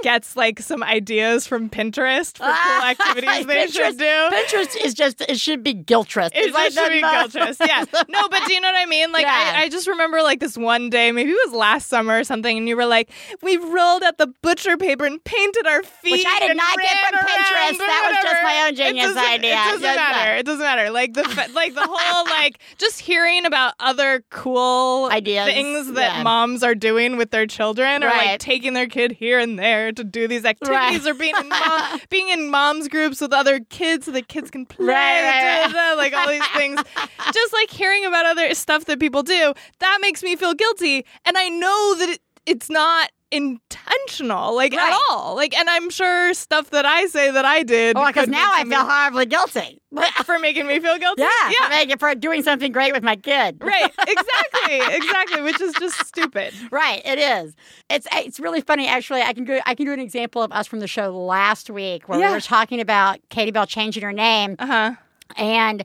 [0.03, 4.05] gets like some ideas from Pinterest for cool ah, activities they should do.
[4.05, 6.29] Pinterest is just it should be guiltress.
[6.33, 7.57] It like should be the- guiltless.
[7.59, 7.85] Yeah.
[8.09, 9.11] No, but do you know what I mean?
[9.11, 9.53] Like, Yeah.
[9.55, 12.57] I, I just remember like this one day, maybe it was last summer or something,
[12.57, 13.09] and you were like,
[13.41, 16.11] we rolled out the butcher paper and painted our feet.
[16.11, 17.77] Which I did not get from Pinterest.
[17.77, 19.51] That was just my own genius doesn't- idea.
[19.53, 20.13] It doesn't Just matter.
[20.17, 20.39] that.
[20.39, 20.89] It doesn't matter.
[20.91, 25.45] Like the like the whole like just hearing about other cool Ideas.
[25.45, 26.23] things that Yeah.
[26.23, 30.03] moms are doing with their children, or like taking their kid here and there to
[30.03, 31.07] do these activities, Right.
[31.07, 34.65] or being in mom, being in moms groups with other kids so the kids can
[34.65, 35.71] play, Right, right, right.
[35.71, 36.79] da, da, da, like all these things.
[37.33, 41.37] Just like hearing about other stuff that people do, that makes me feel guilty, and
[41.37, 44.91] I know that it, it's not intentional, like Right.
[44.91, 45.35] at all.
[45.35, 47.95] Like, and I'm sure stuff that I say that I did.
[47.95, 49.81] Well, because now I feel horribly guilty.
[50.25, 51.21] for making me feel guilty.
[51.23, 51.65] yeah, yeah.
[51.65, 53.57] for, making, for doing something great with my kid.
[53.71, 56.53] Right, exactly, exactly, which is just stupid.
[56.71, 57.55] Right, it is.
[57.89, 59.21] It's it's really funny actually.
[59.21, 62.07] I can go I can do an example of us from the show last week
[62.09, 62.27] where Yeah.
[62.29, 64.91] we were talking about Katie Bell changing her name Uh huh.
[65.37, 65.83] and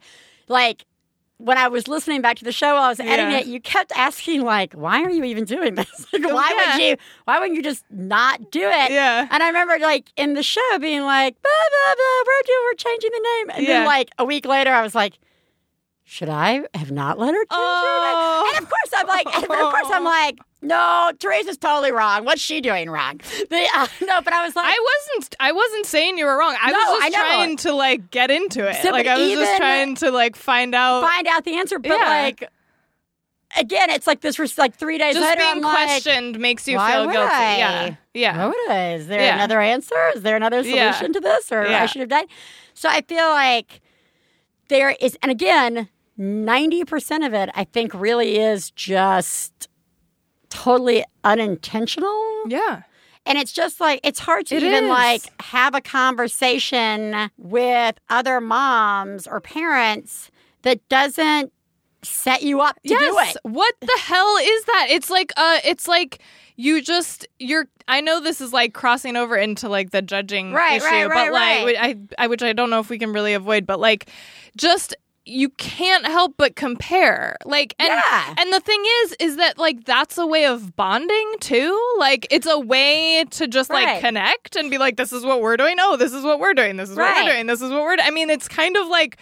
[0.48, 0.84] like
[1.38, 3.38] when I was listening back to the show, I was editing Yeah.
[3.40, 3.46] it.
[3.46, 6.06] You kept asking, like, "Why are you even doing this?
[6.12, 6.76] Like, why yeah.
[6.76, 6.96] would you?
[7.24, 9.28] Why wouldn't you just not do it?" Yeah.
[9.30, 12.74] And I remember, like, in the show, being like, "Blah blah blah, we're doing, we're
[12.74, 13.78] changing the name." And Yeah.
[13.80, 15.18] then, like, a week later, I was like,
[16.08, 17.46] "Should I have not let her her?
[17.50, 18.52] Oh.
[18.54, 22.24] And of course, I'm like, and of course, I'm like, "No, Theresa's totally wrong.
[22.24, 24.78] What's she doing wrong?" The, uh, no, but I was like, I
[25.12, 25.34] wasn't.
[25.40, 26.56] I wasn't saying you were wrong.
[26.62, 27.18] I No, was just know.
[27.18, 28.76] trying to like get into it.
[28.76, 31.02] So, like I was just trying to like find out.
[31.02, 31.78] find out the answer.
[31.80, 32.08] But Yeah.
[32.08, 32.48] like,
[33.58, 35.40] again, it's like this was like three days Just later.
[35.40, 37.18] being I'm like, questioned makes you feel guilty.
[37.32, 37.56] I?
[37.58, 37.94] Yeah.
[38.14, 38.46] Yeah.
[38.46, 38.92] Would I?
[38.94, 39.34] Is there Yeah.
[39.34, 39.96] another answer?
[40.14, 40.92] Is there another Yeah.
[40.92, 41.50] solution to this?
[41.50, 41.82] Or Yeah.
[41.82, 42.26] I should have done?
[42.74, 43.80] So I feel like
[44.68, 45.88] there is, and again,
[46.18, 49.68] 90% of it, I think, really is just
[50.48, 52.44] totally unintentional.
[52.48, 52.82] Yeah.
[53.24, 54.90] And it's just like, it's hard to It even is.
[54.90, 60.30] like have a conversation with other moms or parents
[60.62, 61.52] that doesn't
[62.02, 63.34] set you up to do yes.
[63.34, 63.40] it.
[63.42, 64.86] What the hell is that?
[64.90, 66.20] It's like uh it's like
[66.54, 70.76] you just you're I know this is like crossing over into like the judging Right,
[70.76, 71.76] issue, right, right, but like.
[71.78, 74.08] I I which I don't know if we can really avoid, but like
[74.56, 74.94] just
[75.26, 77.36] you can't help but compare.
[77.44, 78.34] Like and Yeah.
[78.38, 81.78] and the thing is is that like that's a way of bonding too.
[81.98, 85.56] Like it's a way to just like connect and be like this is what we're
[85.56, 85.76] doing.
[85.80, 86.76] Oh, this is what we're doing.
[86.76, 87.46] This is what we're doing.
[87.46, 88.06] This is what we're doing.
[88.06, 89.18] I mean, it's kind of like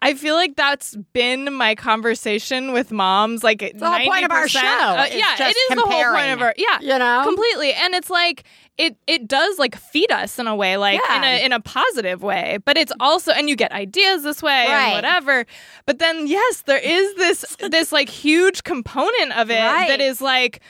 [0.00, 3.42] I feel like that's been my conversation with moms.
[3.42, 6.14] Like it's the whole point of our show uh, is yeah, it is the whole
[6.14, 7.22] point of our yeah, you know?
[7.24, 7.72] completely.
[7.72, 8.44] And it's like
[8.76, 12.22] it it does like feed us in a way, like in a in a positive
[12.22, 12.58] way.
[12.64, 14.84] But it's also and you get ideas this way Right.
[14.84, 15.46] and whatever.
[15.84, 19.88] But then yes, there is this this like huge component of it Right.
[19.88, 20.60] that is like.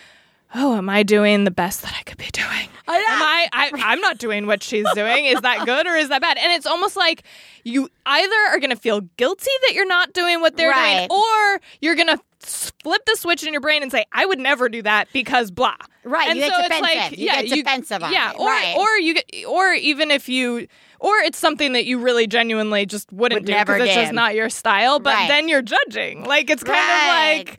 [0.55, 2.69] Oh, am I doing the best that I could be doing?
[2.89, 3.05] Oh, I know.
[3.11, 3.93] Am I, I?
[3.93, 5.27] I'm not doing what she's doing.
[5.27, 6.39] Is that good or is that bad?
[6.39, 7.23] And it's almost like
[7.65, 11.07] you either are going to feel guilty that you're not doing what they're Right.
[11.09, 14.39] doing, or you're going to flip the switch in your brain and say, "I would
[14.39, 16.97] never do that because blah." Right, And you get so it's defensive.
[17.11, 18.39] like, You yeah, get defensive on yeah, it.
[18.39, 18.75] or Right.
[18.79, 20.67] or you get, or even if you.
[21.01, 24.13] Or it's something that you really genuinely just wouldn't Would do never because it's just
[24.13, 24.99] not your style.
[24.99, 25.29] But Right.
[25.29, 26.25] then you're judging.
[26.25, 27.39] Like it's kind Right.
[27.43, 27.59] of like,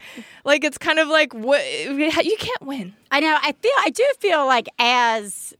[0.49, 2.93] like it's kind of like what you can't win.
[3.11, 3.37] I know.
[3.41, 3.71] I feel.
[3.85, 5.53] I do feel like as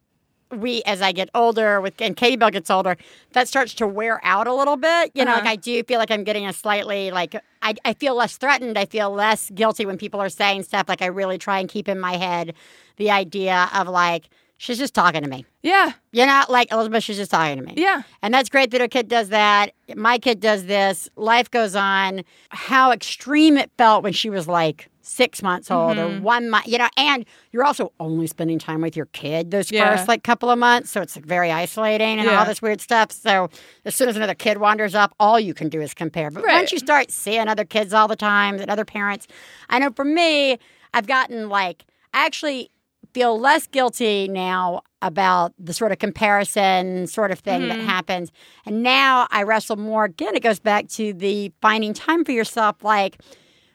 [0.52, 2.98] we, as I get older, with and Katie Bell gets older,
[3.34, 5.12] that starts to wear out a little bit.
[5.14, 5.42] You know, Uh-huh.
[5.42, 8.78] like I do feel like I'm getting a slightly like I, I feel less threatened.
[8.78, 10.90] I feel less guilty when people are saying stuff.
[10.90, 12.56] Like I really try and keep in my head
[12.98, 15.46] the idea of like she's just talking to me.
[15.64, 17.74] Yeah, You know, like Elizabeth, she's just talking to me.
[17.78, 18.04] yeah.
[18.22, 19.72] And that's great that her kid does that.
[19.96, 21.10] My kid does this.
[21.16, 22.24] Life goes on.
[22.50, 26.24] How extreme it felt when she was like six months old or mm-hmm.
[26.24, 29.96] one month, you know, and you're also only spending time with your kid those Yeah.
[29.96, 30.92] first like couple of months.
[30.92, 32.38] So it's like, very isolating and Yeah.
[32.40, 33.12] all this weird stuff.
[33.12, 33.50] So
[33.86, 36.30] as soon as another kid wanders up, all you can do is compare.
[36.30, 36.54] But Right.
[36.56, 39.26] once you start seeing other kids all the time and other parents,
[39.70, 40.60] I know for me,
[40.94, 42.70] I've gotten like, I actually
[43.14, 47.88] feel less guilty now about the sort of comparison sort of thing that mm-hmm.
[47.88, 48.32] happens.
[48.66, 50.06] And now I wrestle more.
[50.06, 52.84] Again, it goes back to the finding time for yourself.
[52.84, 53.22] Like,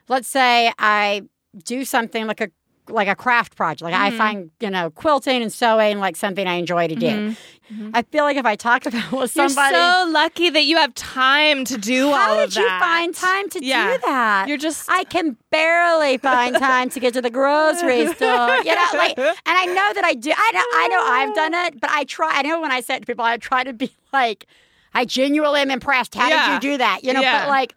[0.09, 1.23] let's say I
[1.65, 2.51] do something like a
[2.89, 3.83] like a craft project.
[3.83, 4.19] Like I mm-hmm.
[4.19, 7.07] find, you know, quilting and sewing like something I enjoy to do.
[7.07, 7.75] Mm-hmm.
[7.75, 7.91] Mm-hmm.
[7.95, 10.77] I feel like if I talk about it with somebody, You're so lucky that you
[10.77, 12.21] have time to do all of that.
[12.21, 13.93] how did you find time to Yeah.
[13.95, 14.49] do that?
[14.49, 18.57] You're just I can barely find time to get to the grocery store.
[18.59, 20.33] You know, like, and I know that I do.
[20.37, 22.31] I know, I know I've done it, but I try.
[22.35, 24.47] I know when I say it to people, I try to be like,
[24.93, 26.15] I genuinely am impressed.
[26.15, 26.47] How Yeah.
[26.47, 27.03] did you do that?
[27.03, 27.45] You know, Yeah.
[27.45, 27.75] but like,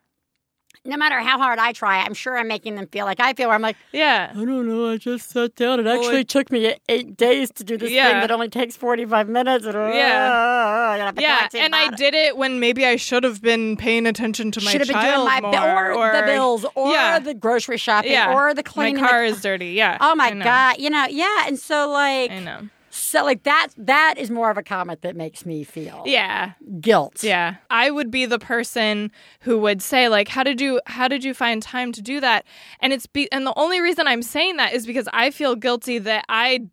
[0.87, 3.47] no matter how hard I try, I'm sure I'm making them feel like I feel.
[3.49, 4.31] Where I'm like, yeah.
[4.31, 4.89] I don't know.
[4.91, 5.79] I just sat down.
[5.81, 8.09] It actually it- took me eight days to do this Yeah.
[8.11, 9.65] thing that only takes 45 minutes.
[9.65, 10.31] And, Yeah.
[10.31, 14.51] Uh, yeah, Yeah, and I did it when maybe I should have been paying attention
[14.51, 17.19] to my should have been child doing my more, or, the bills or yeah.
[17.19, 19.01] the grocery shopping yeah, or the cleaning.
[19.01, 19.71] My car the- is dirty.
[19.71, 19.97] Yeah.
[19.99, 20.77] Oh my god!
[20.79, 22.69] You know, yeah, and so like, I know.
[22.97, 26.53] So like that that is more of a comment that makes me feel Yeah.
[26.79, 27.23] guilt.
[27.23, 27.55] Yeah.
[27.69, 31.33] I would be the person who would say like how did you how did you
[31.33, 32.45] find time to do that?
[32.79, 35.97] And it's be and the only reason I'm saying that is because I feel guilty
[35.99, 36.67] that I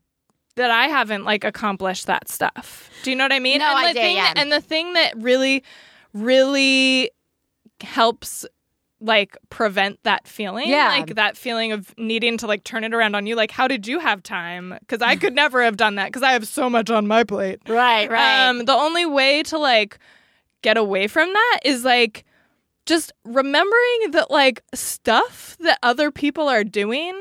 [0.57, 2.89] that I haven't like accomplished that stuff.
[3.03, 3.59] Do you know what I mean?
[3.59, 4.33] No, and I the do, thing yeah.
[4.37, 5.65] and the thing that really
[6.13, 7.11] really
[7.81, 8.47] helps
[9.05, 10.89] like prevent that feeling Yeah.
[10.89, 13.87] like that feeling of needing to like turn it around on you like how did
[13.87, 16.89] you have time because i could never have done that because i have so much
[16.91, 18.49] on my plate Right, right.
[18.49, 19.99] um, the only way to like
[20.63, 22.25] get away from that is like
[22.87, 27.15] just remembering that like stuff that other people are doing,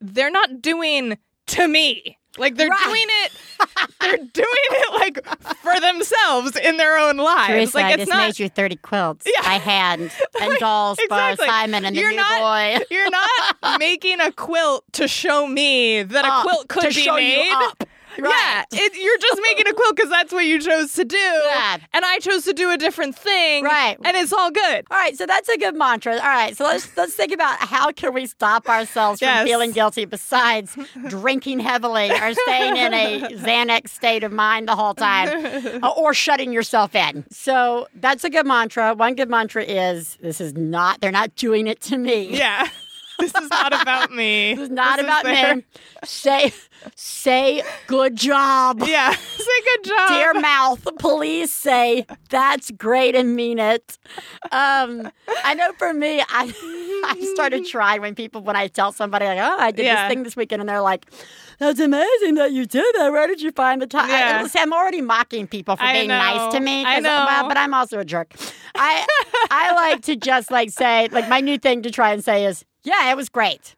[0.00, 2.18] they're not doing to me.
[2.38, 2.84] Like they're Right.
[2.84, 3.32] doing it,
[4.00, 7.48] they're doing it like for themselves in their own lives.
[7.48, 8.26] Theresa, like I it's just not.
[8.28, 9.42] made you 30 quilts Yeah.
[9.42, 11.44] by hand and dolls Exactly.
[11.46, 12.40] for Simon and the You're new not-
[12.78, 12.84] boy.
[12.90, 13.30] You're not
[13.80, 17.52] making a quilt to show me that a uh, quilt could be made.
[18.18, 18.18] Up.
[18.18, 21.78] Yeah, it, you're just making a quilt because that's what you chose to do, Yeah.
[21.92, 23.96] and I chose to do a different thing, Right.
[24.04, 24.84] And it's all good.
[24.90, 26.14] All right, so that's a good mantra.
[26.14, 29.46] All right, so let's let's think about how can we stop ourselves from Yes.
[29.46, 30.76] feeling guilty besides
[31.08, 36.52] drinking heavily or staying in a Xanax state of mind the whole time or shutting
[36.52, 37.24] yourself in.
[37.30, 38.94] So that's a good mantra.
[38.94, 42.36] One good mantra is this is not they're not doing it to me.
[42.36, 42.68] Yeah,
[43.20, 44.54] this is not about me.
[44.54, 45.64] This is not This about their- me.
[46.04, 46.52] Say,
[46.96, 48.82] say good job.
[48.86, 50.08] Yeah, say good job.
[50.08, 53.98] Dear mouth, please say that's great and mean it.
[54.52, 55.10] Um,
[55.44, 56.52] I know for me, I
[57.06, 60.08] I started trying when people when I tell somebody like, oh, I did Yeah.
[60.08, 61.06] this thing this weekend, and they're like,
[61.58, 63.12] that's amazing that you did that.
[63.12, 64.08] Where did you find the time?
[64.08, 64.46] Yeah.
[64.54, 66.84] I, I'm already mocking people for I being nice to me.
[66.84, 67.26] I 'cause- know.
[67.28, 68.34] But, but I'm also a jerk.
[68.74, 69.06] I
[69.50, 72.64] I like to just like say like my new thing to try and say is,
[72.84, 73.74] yeah, it was great.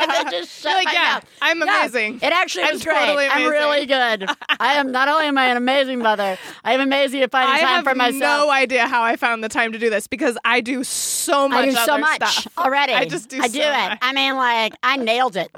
[0.00, 1.24] and then just shut like, my yeah, mouth.
[1.42, 2.16] I'm Yeah, amazing.
[2.22, 2.94] It actually I'm was great.
[2.98, 4.28] totally I'm really good.
[4.60, 7.60] I am not only am I an amazing mother, I am amazing at finding I
[7.60, 8.22] time for myself.
[8.22, 10.84] I have no idea how I found the time to do this because I do
[10.84, 11.58] so much.
[11.58, 12.58] I do so much stuff.
[12.58, 12.92] already.
[12.94, 13.40] I just do.
[13.40, 13.98] I do so it.
[14.02, 15.50] I mean, like I nailed it.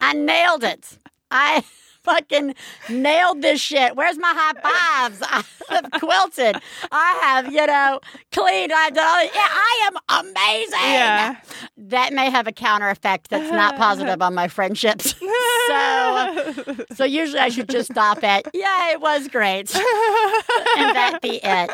[0.00, 0.98] I nailed it.
[1.30, 1.64] I
[2.10, 2.54] fucking
[2.88, 3.96] nailed this shit.
[3.96, 5.22] Where's my high fives?
[5.22, 5.44] I
[5.74, 6.56] have quilted.
[6.90, 8.00] I have, you know,
[8.32, 8.72] cleaned.
[8.72, 9.24] I've done all.
[9.24, 10.78] Yeah, I am amazing.
[10.80, 11.36] Yeah.
[11.76, 15.14] That may have a counter effect that's not positive on my friendships.
[15.68, 21.40] so, so usually I should just stop at, yeah, it was great, and that be
[21.42, 21.70] it.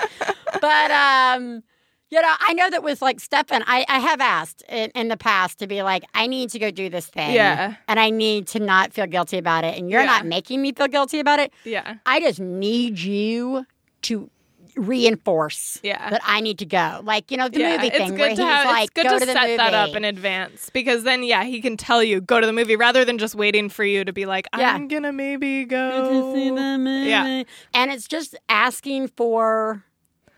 [0.60, 1.62] But um.
[2.10, 5.16] You know, I know that with like Stefan, I, I have asked in, in the
[5.16, 7.34] past to be like, I need to go do this thing.
[7.34, 7.74] Yeah.
[7.88, 9.76] And I need to not feel guilty about it.
[9.76, 10.06] And you're Yeah.
[10.06, 11.52] not making me feel guilty about it.
[11.64, 11.96] yeah.
[12.06, 13.66] I just need you
[14.02, 14.30] to
[14.76, 16.10] reinforce Yeah.
[16.10, 17.00] that I need to go.
[17.02, 18.90] Like, you know, the yeah, movie it's thing good where to he's have, like, it's
[18.94, 19.56] good go to, to the set movie.
[19.56, 22.76] that up in advance because then, yeah, he can tell you go to the movie
[22.76, 26.34] rather than just waiting for you to be like, I'm gonna maybe to go.
[26.34, 27.08] see the movie.
[27.10, 27.42] Yeah.
[27.74, 29.82] And it's just asking for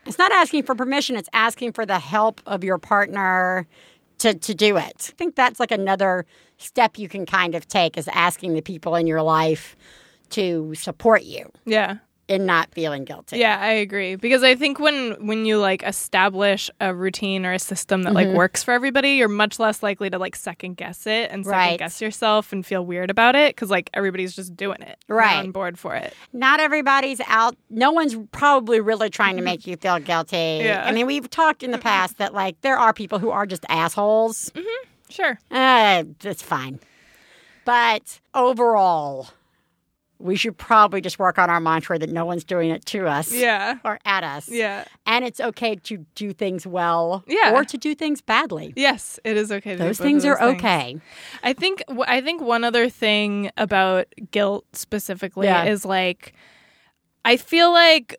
[0.08, 3.66] it's not asking for permission, it's asking for the help of your partner
[4.18, 5.10] to to do it.
[5.10, 8.96] I think that's like another step you can kind of take is asking the people
[8.96, 9.76] in your life
[10.30, 11.98] to support you Yeah.
[12.28, 13.38] In not feeling guilty.
[13.38, 17.58] Yeah, I agree because I think when when you like establish a routine or a
[17.58, 18.28] system that Mm-hmm.
[18.28, 21.58] like works for everybody, you're much less likely to like second guess it and second
[21.58, 21.78] Right.
[21.78, 25.38] guess yourself and feel weird about it because like everybody's just doing it, Right.
[25.38, 26.12] on board for it.
[26.34, 27.56] Not everybody's out.
[27.70, 30.36] No one's probably really trying to make you feel guilty.
[30.36, 30.66] Mm-hmm.
[30.66, 30.84] Yeah.
[30.86, 33.64] I mean, we've talked in the past that like there are people who are just
[33.70, 34.52] assholes.
[35.08, 35.38] Sure.
[35.50, 36.80] Uh, it's fine.
[37.64, 39.28] But overall,
[40.20, 43.32] we should probably just work on our mantra that no one's doing it to us
[43.32, 43.78] Yeah.
[43.84, 44.48] or at us.
[44.48, 44.84] Yeah.
[45.06, 47.52] And it's okay to do things well Yeah.
[47.54, 48.72] or to do things badly.
[48.76, 49.72] Yes, it is okay.
[49.72, 50.58] To do Those things are things.
[50.58, 50.96] okay.
[51.44, 55.64] I think I think one other thing about guilt specifically Yeah.
[55.64, 56.32] is like
[57.24, 58.16] I feel like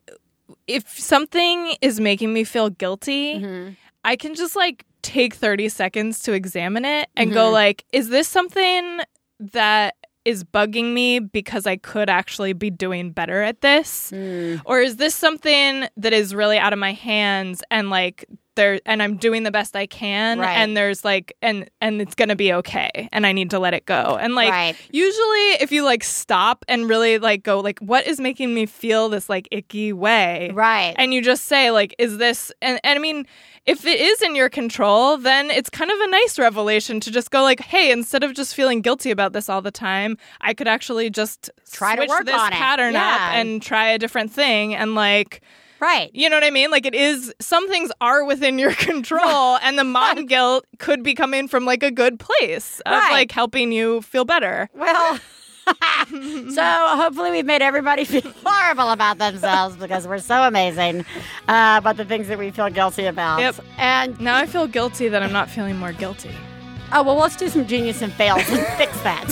[0.68, 3.74] if something is making me feel guilty, Mm-hmm.
[4.06, 7.34] I can just like take 30 seconds to examine it and Mm-hmm.
[7.36, 9.02] go like is this something
[9.40, 14.12] that is bugging me because I could actually be doing better at this?
[14.12, 14.62] Mm.
[14.66, 18.26] Or is this something that is really out of my hands and like
[18.60, 20.56] there and I'm doing the best I can Right.
[20.56, 23.74] and there's like and and it's going to be okay and I need to let
[23.74, 24.18] it go.
[24.22, 24.76] And like Right.
[24.92, 29.10] usually if you like stop and really like go like what is making me feel
[29.10, 30.52] this like icky way?
[30.54, 30.94] Right.
[30.98, 33.26] And you just say like is this and, and I mean
[33.66, 37.30] if it is in your control, then it's kind of a nice revelation to just
[37.30, 40.68] go like, "Hey, instead of just feeling guilty about this all the time, I could
[40.68, 42.56] actually just Try to work this on it.
[42.56, 43.14] pattern Yeah.
[43.16, 45.42] up and try a different thing and like
[45.80, 46.10] right.
[46.14, 46.72] you know what I mean?
[46.72, 51.14] Like it is some things are within your control and the mom guilt could be
[51.14, 53.12] coming from like a good place of Right.
[53.12, 54.70] like helping you feel better.
[54.74, 55.20] Well,
[56.50, 56.64] so
[56.98, 61.06] hopefully we've made everybody feel horrible about themselves because we're so amazing
[61.48, 63.40] uh, about the things that we feel guilty about.
[63.40, 63.56] Yep.
[63.78, 66.32] And Now I feel guilty that I'm not feeling more guilty.
[66.92, 69.28] oh well, let's do some genius and fails and fix that.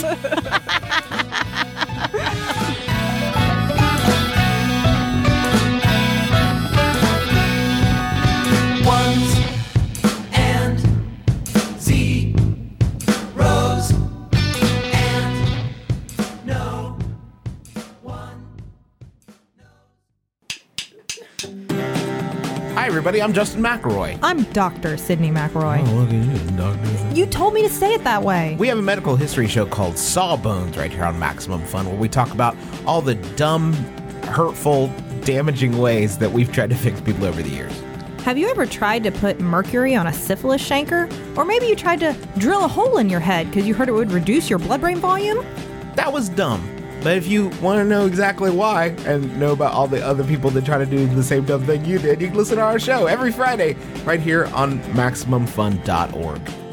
[23.08, 23.22] Everybody.
[23.22, 24.20] I'm Justin McElroy.
[24.22, 24.96] I'm Dr.
[24.96, 25.88] Sydnee McElroy.
[25.88, 27.16] Oh, look at you, doctor.
[27.16, 28.58] You told me to say it that way.
[28.60, 32.10] We have a medical history show called Sawbones right here on Maximum Fun, where we
[32.10, 33.72] talk about all the dumb,
[34.24, 34.88] hurtful,
[35.22, 37.87] damaging ways that we've tried to fix people over the years.
[38.28, 41.10] Have you ever tried to put mercury on a syphilis chancre?
[41.38, 43.94] Or maybe you tried to drill a hole in your head because you heard it
[43.94, 45.46] would reduce your blood brain volume?
[45.96, 46.62] That was dumb.
[47.02, 50.50] But if you want to know exactly why and know about all the other people
[50.50, 52.80] that try to do the same dumb thing you did, you can listen to our
[52.80, 56.67] show every Friday right here on MaximumFun.org.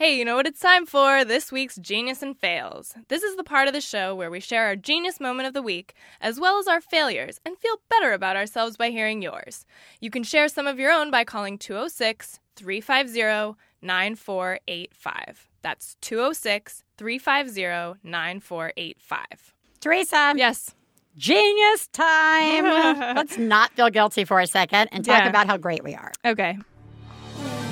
[0.00, 1.26] Hey, you know what it's time for?
[1.26, 2.94] This week's Genius and Fails.
[3.08, 5.60] This is the part of the show where we share our genius moment of the
[5.60, 5.92] week,
[6.22, 9.66] as well as our failures, and feel better about ourselves by hearing yours.
[10.00, 15.48] You can share some of your own by calling 206 350 9485.
[15.60, 19.54] That's 206 350 9485.
[19.80, 20.32] Theresa.
[20.34, 20.74] Yes.
[21.18, 22.64] Genius time.
[23.16, 25.28] Let's not feel guilty for a second and talk Yeah.
[25.28, 26.12] about how great we are.
[26.24, 26.56] Okay.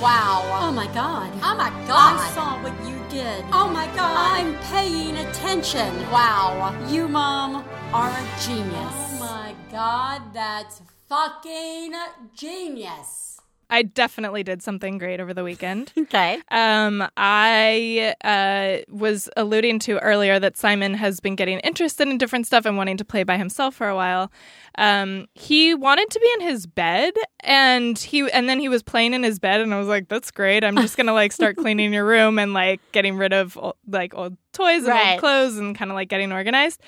[0.00, 0.42] Wow.
[0.62, 1.32] Oh my god.
[1.42, 2.20] Oh my god.
[2.20, 3.44] I saw what you did.
[3.52, 4.38] Oh my god.
[4.38, 5.92] I'm paying attention.
[6.12, 6.72] Wow.
[6.88, 8.94] You, Mom, are a genius.
[8.94, 11.94] Oh my god, that's fucking
[12.32, 13.37] genius.
[13.70, 15.92] I definitely did something great over the weekend.
[16.08, 16.40] Okay.
[16.50, 22.46] Um, I uh, was alluding to earlier that Simon has been getting interested in different
[22.46, 24.32] stuff and wanting to play by himself for a while.
[24.78, 29.12] Um, he wanted to be in his bed, and he and then he was playing
[29.12, 30.64] in his bed, and I was like, "That's great.
[30.64, 34.38] I'm just gonna like start cleaning your room and like getting rid of like old
[34.54, 35.12] toys and Right.
[35.12, 36.80] old clothes and kind of like getting organized."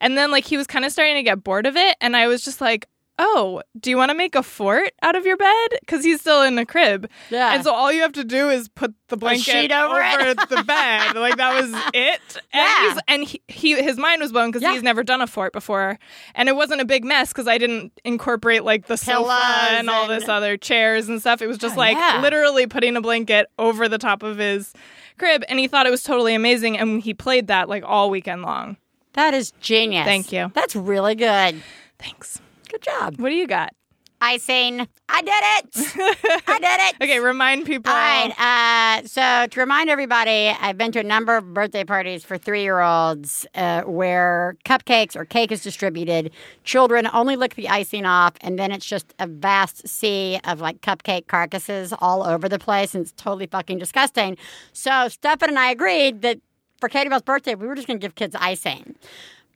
[0.00, 2.28] And then like he was kind of starting to get bored of it, and I
[2.28, 2.86] was just like.
[3.20, 5.68] Oh, do you want to make a fort out of your bed?
[5.80, 7.10] Because he's still in the crib.
[7.30, 7.52] Yeah.
[7.52, 10.36] And so all you have to do is put the blanket over it.
[10.48, 11.16] the bed.
[11.16, 12.20] Like that was it.
[12.52, 12.92] And, Yeah.
[12.92, 14.72] he's, and he, he his mind was blown because Yeah.
[14.72, 15.98] he's never done a fort before,
[16.36, 19.90] and it wasn't a big mess because I didn't incorporate like the sofa Pillows and
[19.90, 21.42] all this and- other chairs and stuff.
[21.42, 22.20] It was just Oh, like yeah.
[22.22, 24.72] literally putting a blanket over the top of his
[25.18, 26.78] crib, and he thought it was totally amazing.
[26.78, 28.76] And he played that like all weekend long.
[29.14, 30.04] That is genius.
[30.04, 30.52] Thank you.
[30.54, 31.60] That's really good.
[31.98, 32.40] Thanks.
[32.68, 33.20] Good job.
[33.20, 33.72] What do you got?
[34.20, 34.88] Icing.
[35.08, 36.42] I did it.
[36.48, 36.94] I did it.
[37.00, 37.92] Okay, remind people.
[37.92, 38.32] All right.
[38.36, 43.46] Uh, so to remind everybody, I've been to a number of birthday parties for three-year-olds
[43.54, 46.32] uh, where cupcakes or cake is distributed.
[46.64, 50.80] Children only lick the icing off, and then it's just a vast sea of like
[50.80, 54.36] cupcake carcasses all over the place, and it's totally fucking disgusting.
[54.72, 56.40] So Stefan and I agreed that
[56.80, 58.96] for Katie Bell's birthday, we were just going to give kids icing.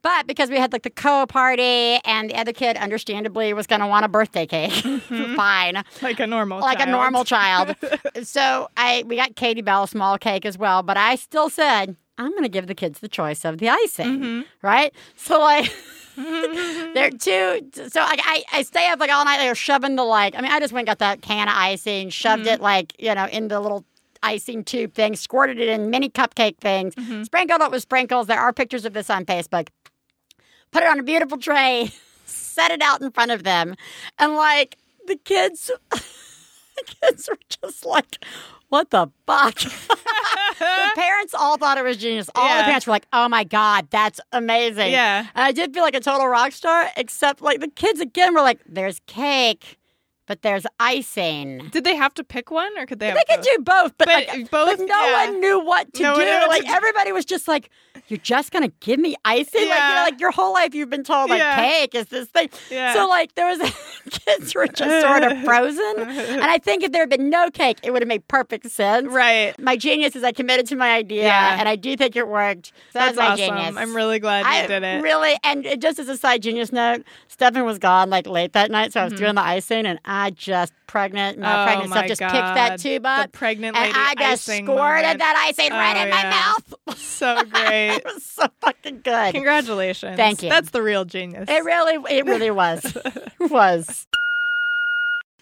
[0.03, 3.81] But because we had like the co party and the other kid, understandably, was going
[3.81, 4.73] to want a birthday cake,
[5.37, 7.77] fine like a normal, like a normal child.
[8.23, 11.97] so I we got Katie Bell a small cake as well, but I still said
[12.19, 14.41] I'm going to give the kids the choice of the icing, Mm-hmm.
[14.67, 14.93] right?
[15.17, 15.73] So like.
[16.95, 19.39] They're two, so like I, I stay up like all night.
[19.39, 20.37] They're shoving the like.
[20.37, 22.49] I mean, I just went and got that can of icing, shoved Mm-hmm.
[22.55, 23.85] it like you know in the little
[24.23, 27.23] icing tube thing, squirted it in mini cupcake things, Mm-hmm.
[27.23, 28.27] sprinkled it with sprinkles.
[28.27, 29.69] There are pictures of this on Facebook.
[30.73, 31.93] Put it on a beautiful tray,
[32.27, 33.75] set it out in front of them,
[34.19, 36.03] and like the kids, the
[37.03, 38.25] kids were just like,
[38.69, 39.55] "What the fuck?"
[40.59, 42.31] the parents all thought it was genius.
[42.35, 45.27] All the parents were like, "Oh my god, that's amazing!" Yeah.
[45.35, 46.89] and I did feel like a total rock star.
[46.97, 49.79] Except like the kids again were like, "There's cake."
[50.27, 51.69] But there's icing.
[51.73, 53.09] Did they have to pick one, or could they?
[53.09, 53.45] Have They could both?
[53.57, 55.27] do both, but, But like, both- but no yeah.
[55.27, 56.21] one knew what to No do.
[56.25, 57.71] what to like everybody was just like,
[58.13, 61.03] "You're just gonna give me icing?" Like, you know, like your whole life you've been
[61.03, 61.57] told like Yeah.
[61.57, 62.51] cake is this thing.
[62.71, 62.93] Yeah.
[62.93, 63.59] So like there was
[64.11, 67.79] kids were just sort of frozen, and I think if there had been no cake,
[67.83, 69.07] it would have made perfect sense.
[69.09, 69.59] Right.
[69.59, 71.57] My genius is I committed to my idea, Yeah.
[71.59, 72.73] and I do think it worked.
[72.93, 73.37] That's my awesome.
[73.57, 73.77] genius.
[73.77, 75.03] I'm really glad you I did it.
[75.03, 78.93] Really, and just as a side genius note, Stefan was gone like late that night,
[78.93, 81.45] so I was doing the icing, and I just pregnant, Mm-hmm.
[81.47, 85.19] Oh, pregnant stuff just picked that tube The up, pregnant and I just squirted moment.
[85.21, 86.99] that icing right Oh, in my mouth.
[86.99, 87.97] so great.
[87.97, 89.33] it was so fucking good.
[89.35, 90.17] Congratulations.
[90.17, 90.51] Thank you.
[90.51, 91.49] That's the real genius.
[91.49, 93.92] It really, it really was, It was.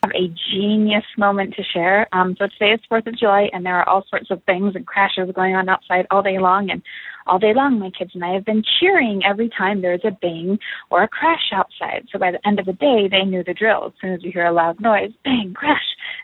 [0.02, 2.08] Have a genius moment to share.
[2.12, 4.86] Um, so today is Fourth of July, and there are all sorts of things and
[4.86, 6.70] crashes going on outside all day long.
[6.70, 6.82] And
[7.26, 10.58] all day long, my kids and I have been cheering every time there's a bang
[10.90, 12.06] or a crash outside.
[12.10, 13.86] So by the end of the day, they knew the drill.
[13.86, 15.78] As soon as you hear a loud noise, bang, crash,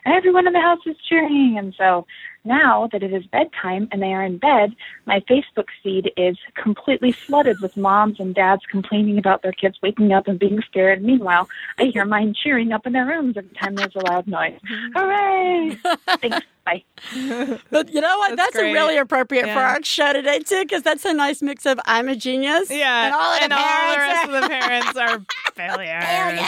[0.05, 1.55] and everyone in the house is cheering.
[1.57, 2.05] And so
[2.47, 4.75] now that it is bedtime and they are in bed,
[5.05, 10.13] my Facebook feed is completely flooded with moms and dads complaining about their kids waking
[10.13, 11.03] up and being scared.
[11.03, 14.59] Meanwhile, I hear mine cheering up in their rooms every time there's a loud noise.
[14.69, 14.97] Mm-hmm.
[14.97, 15.77] Hooray!
[16.21, 16.47] Thanks.
[16.67, 16.83] Bye.
[17.71, 18.35] But you know what?
[18.35, 21.65] That's That's, a really appropriate for our show today too, because that's a nice mix
[21.65, 23.05] of I'm a genius, yeah.
[23.05, 25.19] and all of the all the parents rest are- of the parents are
[25.55, 26.03] failures.
[26.03, 26.39] Failures.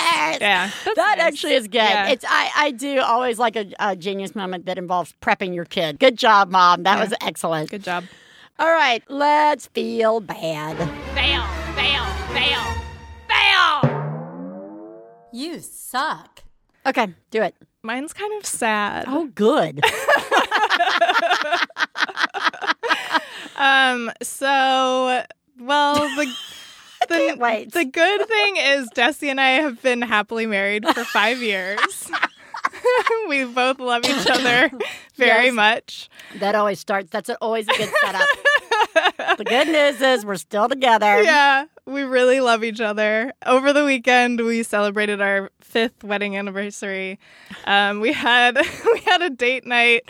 [0.41, 0.69] Yeah.
[0.95, 1.27] That nice.
[1.27, 1.75] actually is good.
[1.75, 2.09] Yeah.
[2.09, 5.99] It's I, I do always like a, a genius moment that involves prepping your kid.
[5.99, 6.83] Good job, mom.
[6.83, 7.03] That Yeah.
[7.03, 7.69] was excellent.
[7.69, 8.03] Good job.
[8.59, 10.75] All right, let's feel bad.
[11.15, 11.43] Fail,
[11.75, 12.61] fail, fail,
[13.29, 15.29] fail.
[15.31, 16.43] You suck.
[16.85, 17.55] Okay, do it.
[17.89, 19.05] Mine's kind of sad.
[19.07, 19.81] Oh, good.
[23.55, 24.09] Um.
[24.21, 25.23] So,
[25.59, 26.33] well, the
[27.09, 32.09] the the good thing is Desi and I have been happily married for five years.
[33.27, 34.71] we both love each other
[35.17, 35.53] very Yes.
[35.53, 36.09] much.
[36.35, 37.09] That always starts.
[37.09, 38.27] That's always a good setup.
[39.39, 41.23] The good news is we're still together.
[41.23, 43.33] Yeah, we really love each other.
[43.45, 47.17] Over the weekend, we celebrated our fifth wedding anniversary.
[47.65, 48.55] Um, we had
[48.93, 50.03] we had a date night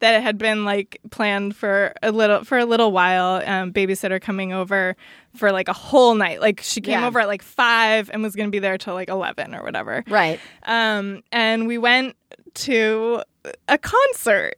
[0.00, 3.40] that had been like planned for a little for a little while.
[3.46, 4.96] Um, babysitter coming over
[5.36, 6.40] for like a whole night.
[6.40, 7.06] Like she came Yeah.
[7.06, 10.02] over at like five and was going to be there till like eleven or whatever.
[10.08, 10.40] Right.
[10.64, 12.16] Um, and we went
[12.54, 13.22] to
[13.68, 14.54] a concert.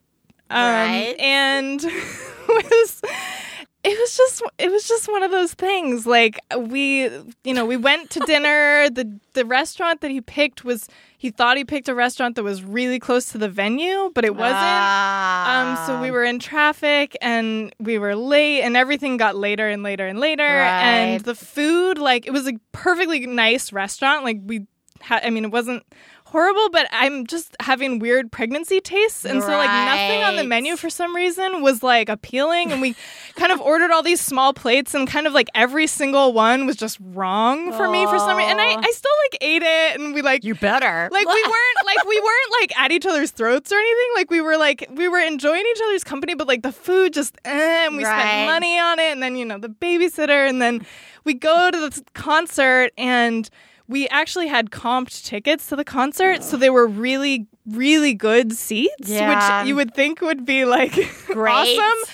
[0.49, 1.15] Um, Right.
[1.19, 1.81] And
[2.47, 3.01] was
[3.85, 6.07] it was just it was just one of those things.
[6.07, 7.03] Like we
[7.43, 8.89] you know, we went to dinner.
[8.89, 12.63] the the restaurant that he picked was he thought he picked a restaurant that was
[12.63, 14.55] really close to the venue, but it wasn't.
[14.55, 19.81] Um, so we were in traffic and we were late, and everything got later and
[19.81, 20.43] later and later.
[20.43, 24.23] And the food, like, it was a perfectly nice restaurant.
[24.23, 24.67] Like, we
[25.01, 25.83] had, I mean, it wasn't
[26.25, 29.25] horrible, but I'm just having weird pregnancy tastes.
[29.25, 32.71] And so, like, nothing on the menu for some reason was like appealing.
[32.71, 32.95] And we
[33.35, 36.75] kind of ordered all these small plates, and kind of like every single one was
[36.75, 38.51] just wrong for me for some reason.
[38.51, 41.09] And I, I still like ate it, and we like, You better.
[41.11, 44.09] like we weren't like we weren't like at each other's throats or anything.
[44.15, 47.37] Like we were like we were enjoying each other's company, but like the food just
[47.45, 48.19] eh, and we Right.
[48.21, 50.85] spent money on it, and then you know the babysitter, and then
[51.23, 53.49] we go to the concert and.
[53.87, 59.09] We actually had comped tickets to the concert, so they were really, really good seats,
[59.09, 59.59] Yeah.
[59.61, 60.97] which you would think would be like
[61.35, 62.13] awesome.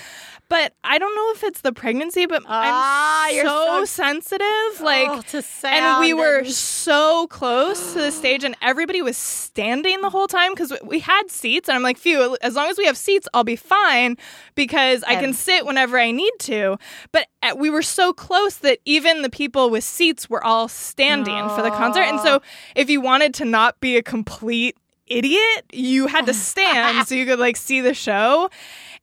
[0.52, 4.82] But I don't know if it's the pregnancy, but Ah, I'm you're so, so- sensitive.
[4.82, 10.02] Like, Oh, and we were and- so close to the stage, and everybody was standing
[10.02, 11.70] the whole time because we had seats.
[11.70, 14.18] And I'm like, phew, as long as we have seats, I'll be fine
[14.56, 16.78] because I can sit whenever I need to.
[17.14, 21.48] But uh, we were so close that even the people with seats were all standing
[21.56, 22.02] for the concert.
[22.04, 22.42] And so
[22.76, 24.76] if you wanted to not be a complete
[25.08, 28.50] idiot, you had to stand so you could like see the show.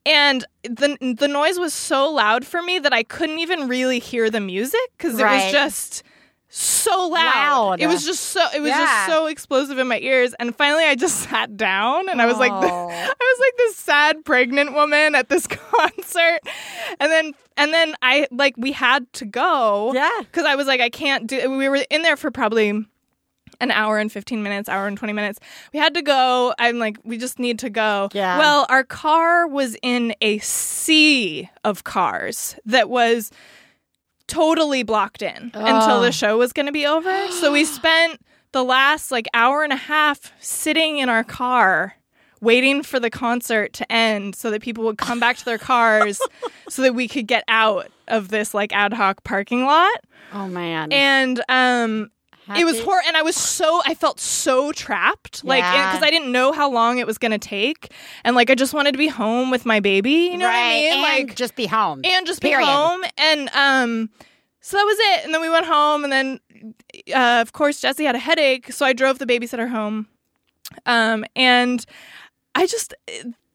[0.07, 4.31] And the the noise was so loud for me that I couldn't even really hear
[4.31, 5.45] the music because it Right.
[5.45, 6.03] was just
[6.49, 7.13] so loud.
[7.73, 7.81] Loud.
[7.81, 8.79] It was just so it was Yeah.
[8.79, 10.35] just so explosive in my ears.
[10.41, 12.89] And finally I just sat down and I was like Oh.
[12.91, 16.41] I was like this sad pregnant woman at this concert.
[17.01, 19.93] And then and then I like we had to go.
[19.95, 20.09] Yeah.
[20.33, 22.87] Cuz I was like I can't do we were in there for probably
[23.61, 25.41] an hour and 15 minutes, hour and 20 minutes.
[25.73, 26.55] We had to go.
[26.59, 28.09] I'm like, we just need to go.
[28.13, 28.39] Yeah.
[28.39, 33.31] Well, our car was in a sea of cars that was
[34.27, 37.29] totally blocked in until the show was going to be over.
[37.33, 38.21] So we spent
[38.53, 41.95] the last like hour and a half sitting in our car
[42.41, 46.21] waiting for the concert to end so that people would come back to their cars
[46.69, 49.99] so that we could get out of this like ad hoc parking lot.
[50.33, 50.93] Oh man.
[50.93, 52.11] And um
[52.57, 55.91] it was horrible and i was so i felt so trapped like Yeah.
[55.91, 57.93] because i didn't know how long it was going to take
[58.25, 60.55] and like i just wanted to be home with my baby you know right.
[60.55, 62.01] what i mean and like just be home.
[62.05, 64.11] and just be home and um
[64.61, 66.41] so that was it and then we went home and then
[67.15, 70.09] uh, of course jesse had a headache so i drove the babysitter home
[70.87, 71.85] um and
[72.55, 72.95] i just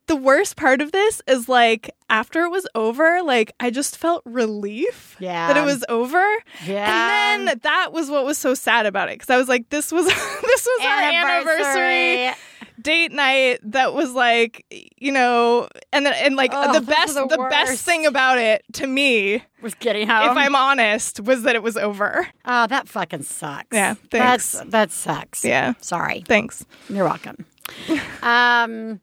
[0.08, 4.22] the worst part of this is like after it was over like i just felt
[4.26, 5.48] relief Yeah.
[5.48, 6.24] that it was over
[6.66, 7.34] Yeah.
[7.36, 9.92] and then that was what was so sad about it because i was like this
[9.92, 12.34] was this was our anniversary
[12.82, 14.66] date night that was like
[14.98, 18.64] you know and then and like Oh, the best the the, best thing about it
[18.74, 20.32] to me was getting home.
[20.32, 23.68] if i'm honest was that it was over oh, that fucking sucks.
[23.72, 24.52] Yeah, thanks.
[24.54, 25.46] That's that sucks.
[25.46, 25.74] Yeah.
[25.82, 26.24] Sorry.
[26.28, 27.46] thanks You're welcome.
[28.22, 29.00] um,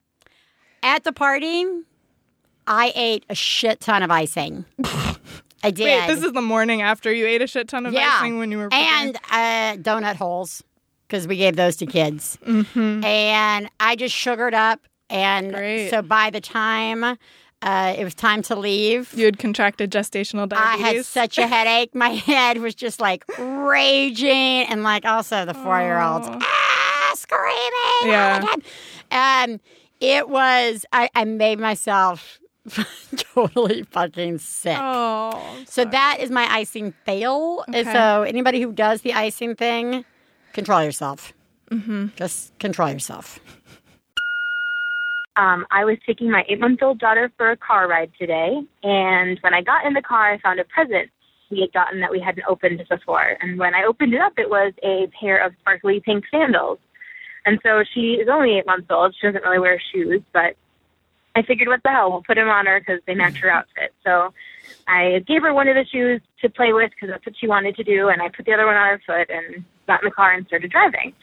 [0.83, 1.64] at the party,
[2.66, 4.64] I ate a shit ton of icing.
[5.62, 5.85] I did.
[5.85, 8.51] wait this is the morning after you ate a shit ton of yeah, icing when
[8.51, 10.64] you were and uh, donut holes
[11.07, 13.05] because we gave those to kids, mm-hmm.
[13.05, 15.91] and I just sugared up, and Great.
[15.91, 17.18] so by the time
[17.62, 19.12] uh, it was time to leave.
[19.12, 20.85] you had contracted gestational diabetes.
[20.85, 21.95] I had such a headache.
[21.95, 24.31] My head was just like raging,
[24.66, 28.35] and like also the four year olds ah, screaming Yeah.
[28.35, 28.62] all the
[29.11, 29.51] time.
[29.51, 29.61] Um,
[30.01, 32.40] it was I, I made myself
[33.16, 34.76] totally fucking sick.
[34.78, 35.20] oh
[35.66, 37.64] so that is my icing fail.
[37.66, 37.92] And Okay.
[37.92, 40.05] So anybody who does the icing thing,
[40.53, 41.32] control yourself.
[41.70, 42.09] Mm-hmm.
[42.16, 43.38] Just control yourself.
[45.36, 49.38] Um, I was taking my eight month old daughter for a car ride today, and
[49.40, 51.11] when I got in the car, I found a present
[51.51, 53.36] we had gotten that we hadn't opened before.
[53.40, 56.78] And when I opened it up, it was a pair of sparkly pink sandals.
[57.47, 59.14] And so she is only eight months old.
[59.18, 60.57] She doesn't really wear shoes, but
[61.34, 63.95] I figured, what the hell, we'll put them on her because they match her outfit.
[64.05, 64.34] So
[64.88, 67.76] I gave her one of the shoes to play with because that's what she wanted
[67.76, 70.14] to do, and I put the other one on her foot and got in the
[70.14, 71.14] car and started driving.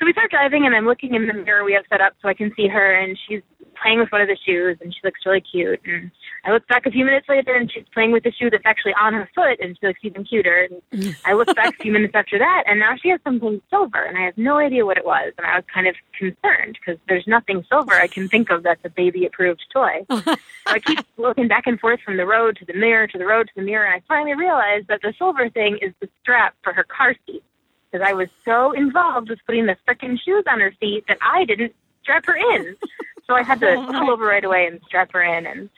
[0.00, 2.28] So we start driving, and I'm looking in the mirror we have set up so
[2.28, 3.42] I can see her, and she's
[3.82, 5.78] playing with one of the shoes, and she looks really cute.
[5.84, 6.10] And
[6.46, 8.94] I look back a few minutes later, and she's playing with the shoe that's actually
[8.98, 10.68] on her foot, and she looks even cuter.
[10.90, 14.02] And I look back a few minutes after that, and now she has something silver,
[14.02, 15.34] and I have no idea what it was.
[15.36, 18.84] And I was kind of concerned because there's nothing silver I can think of that's
[18.84, 20.06] a baby-approved toy.
[20.10, 20.36] so
[20.66, 23.48] I keep looking back and forth from the road to the mirror to the road
[23.48, 26.72] to the mirror, and I finally realized that the silver thing is the strap for
[26.72, 27.42] her car seat.
[27.90, 31.44] Because I was so involved with putting the frickin' shoes on her feet that I
[31.44, 32.76] didn't strap her in.
[33.26, 35.68] So I had to oh pull over right away and strap her in, and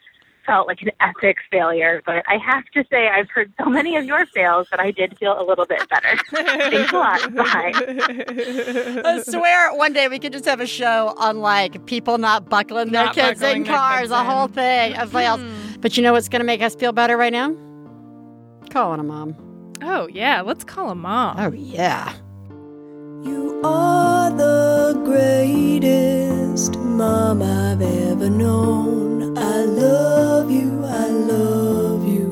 [0.47, 2.03] felt like an epic failure.
[2.05, 5.17] But I have to say, I've heard so many of your fails that I did
[5.19, 6.17] feel a little bit better.
[6.31, 7.35] Thanks a lot.
[7.35, 7.73] Bye.
[9.05, 12.91] I swear one day we could just have a show on like people not buckling
[12.91, 14.27] their Not kids buckling in their cars, kids a in.
[14.27, 15.41] whole thing of fails.
[15.41, 15.81] Hmm.
[15.81, 17.55] But you know what's going to make us feel better right now?
[18.71, 19.37] Calling a mom.
[19.85, 21.37] Oh yeah, let's call a mom.
[21.41, 22.15] Oh, yeah.
[23.25, 29.37] You are the greatest mom I've ever known.
[29.37, 32.29] I love you, I love you.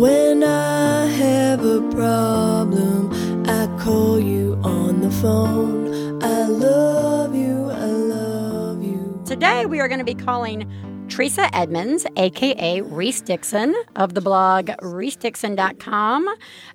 [0.00, 3.12] When I have a problem,
[3.46, 6.22] I call you on the phone.
[6.22, 9.22] I love you, I love you.
[9.26, 10.70] Today we are going to be calling
[11.12, 16.26] Tresa Edmunds, aka Reese Dixon, of the blog reesedixon.com,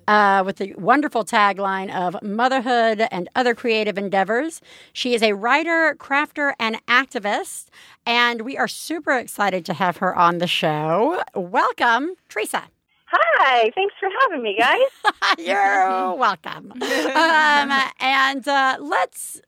[0.06, 4.60] uh, with the wonderful tagline of motherhood and other creative endeavors.
[4.92, 7.66] She is a writer, crafter, and activist,
[8.06, 11.20] and we are super excited to have her on the show.
[11.34, 12.62] Welcome, Teresa.
[13.06, 14.78] Hi, thanks for having me, guys.
[15.38, 16.70] You're welcome.
[16.80, 19.40] Um, and uh, let's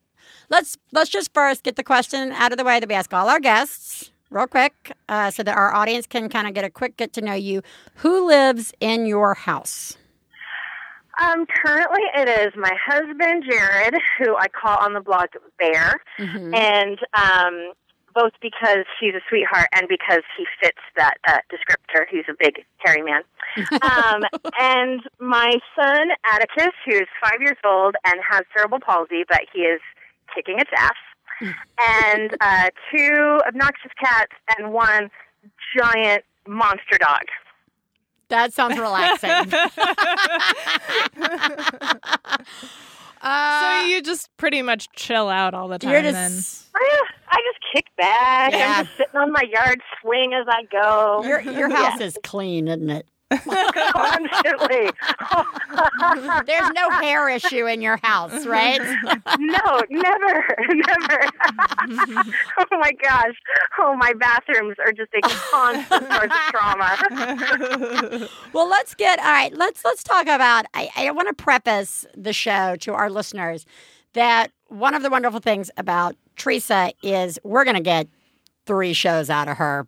[0.48, 3.28] let's let's just first get the question out of the way that we ask all
[3.28, 6.96] our guests, real quick, uh, so that our audience can kind of get a quick
[6.96, 7.62] get to know you.
[7.96, 9.96] Who lives in your house?
[11.20, 15.26] Um, currently, it is my husband, Jared, who I call on the blog
[15.58, 16.54] Bear, Mhm.
[16.54, 17.72] and um,
[18.14, 22.06] both because he's a sweetheart and because he fits that uh, descriptor.
[22.10, 23.22] He's a big, hairy man.
[23.82, 24.22] um,
[24.58, 29.80] and my son, Atticus, who's five years old and has cerebral palsy, but he is
[30.34, 30.94] kicking its ass.
[31.40, 35.10] And uh, two obnoxious cats and one
[35.76, 37.22] giant monster dog.
[38.28, 39.30] That sounds relaxing.
[43.20, 46.30] uh, so you just pretty much chill out all the time you're then.
[46.30, 48.52] just I, I just kick back.
[48.52, 48.74] Yeah.
[48.76, 51.24] I'm just sitting on my yard swing as I go.
[51.24, 53.06] your your house is clean, isn't it?
[53.30, 54.90] Constantly.
[56.46, 58.80] There's no hair issue in your house, right?
[59.38, 61.24] no, never, never.
[62.58, 63.34] oh my gosh.
[63.78, 68.28] Oh, my bathrooms are just a constant source of trauma.
[68.52, 69.56] Well, let's get all right.
[69.56, 70.66] Let's let's talk about.
[70.74, 73.64] I, I want to preface the show to our listeners
[74.14, 78.08] that one of the wonderful things about Tresa is we're going to get
[78.66, 79.86] three shows out of her,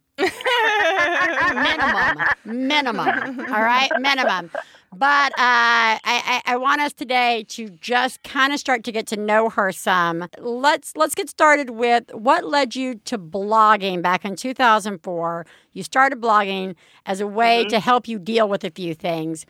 [1.54, 3.40] minimum, minimum.
[3.52, 4.50] All right, minimum.
[4.94, 9.06] But uh, I, I, I want us today to just kind of start to get
[9.08, 10.28] to know her some.
[10.38, 15.46] Let's let's get started with what led you to blogging back in 2004.
[15.72, 16.74] You started blogging
[17.06, 19.46] as a way to help you deal with a few things.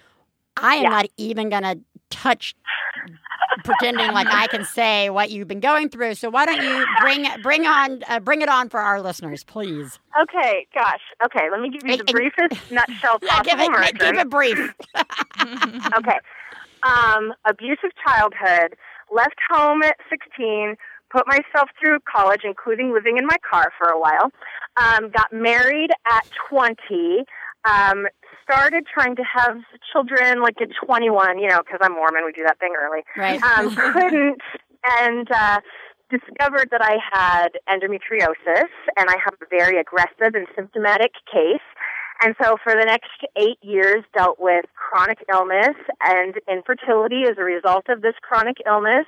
[0.57, 0.89] I am Yeah.
[0.91, 2.55] not even going to touch
[3.65, 6.15] pretending like I can say what you've been going through.
[6.15, 9.99] So why don't you bring bring on uh, bring it on for our listeners, please?
[10.21, 11.01] Okay, gosh.
[11.25, 13.45] Okay, let me give you the briefest nutshell Yeah, possible.
[13.45, 14.59] give it keep it brief.
[15.99, 16.19] okay.
[16.83, 18.75] Um, abusive childhood.
[19.11, 20.77] Left home at 16.
[21.11, 24.31] Put myself through college, including living in my car for a while.
[24.77, 27.25] Um, got married at 20.
[27.71, 28.07] Um,
[28.43, 29.59] started trying to have
[29.93, 32.23] children like at 21, you know, because I'm Mormon.
[32.25, 33.03] We do that thing early.
[33.17, 33.43] Right.
[33.43, 34.41] Um, couldn't,
[35.01, 35.61] and uh,
[36.11, 38.69] discovered that I had endometriosis,
[38.99, 41.65] and I have a very aggressive and symptomatic case.
[42.23, 45.75] And so for the next eight years dealt with chronic illness
[46.07, 49.07] and infertility as a result of this chronic illness,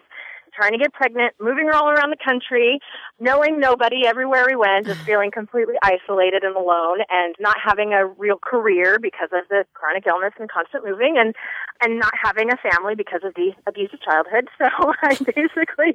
[0.55, 2.78] trying to get pregnant, moving all around the country,
[3.20, 8.07] knowing nobody everywhere we went, just feeling completely isolated and alone and not having a
[8.07, 11.34] real career because of the chronic illness and constant moving and
[11.82, 14.48] and not having a family because of the abusive childhood.
[14.59, 15.92] So I basically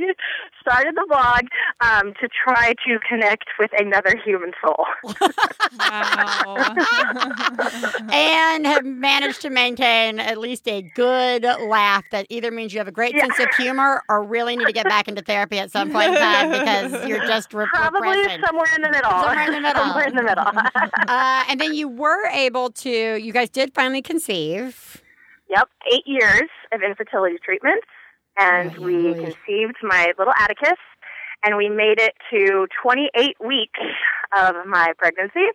[0.59, 1.41] started the blog
[1.81, 4.85] um, to try to connect with another human soul.
[8.11, 12.87] And have managed to maintain at least a good laugh that either means you have
[12.87, 13.21] a great Yeah.
[13.27, 16.15] sense of humor or really need to get back into therapy at some point in
[16.15, 18.43] time because you're just re- Probably repressing.
[18.45, 19.09] somewhere in the middle.
[19.09, 19.83] Somewhere in the middle.
[19.83, 20.45] Somewhere in the middle.
[21.07, 25.01] Uh, and then you were able to, you guys did finally conceive.
[25.49, 27.83] Yep, eight years of infertility treatment,
[28.37, 30.77] and Oy, we conceived my little Atticus,
[31.43, 33.79] and we made it to 28 weeks
[34.37, 35.47] of my pregnancy.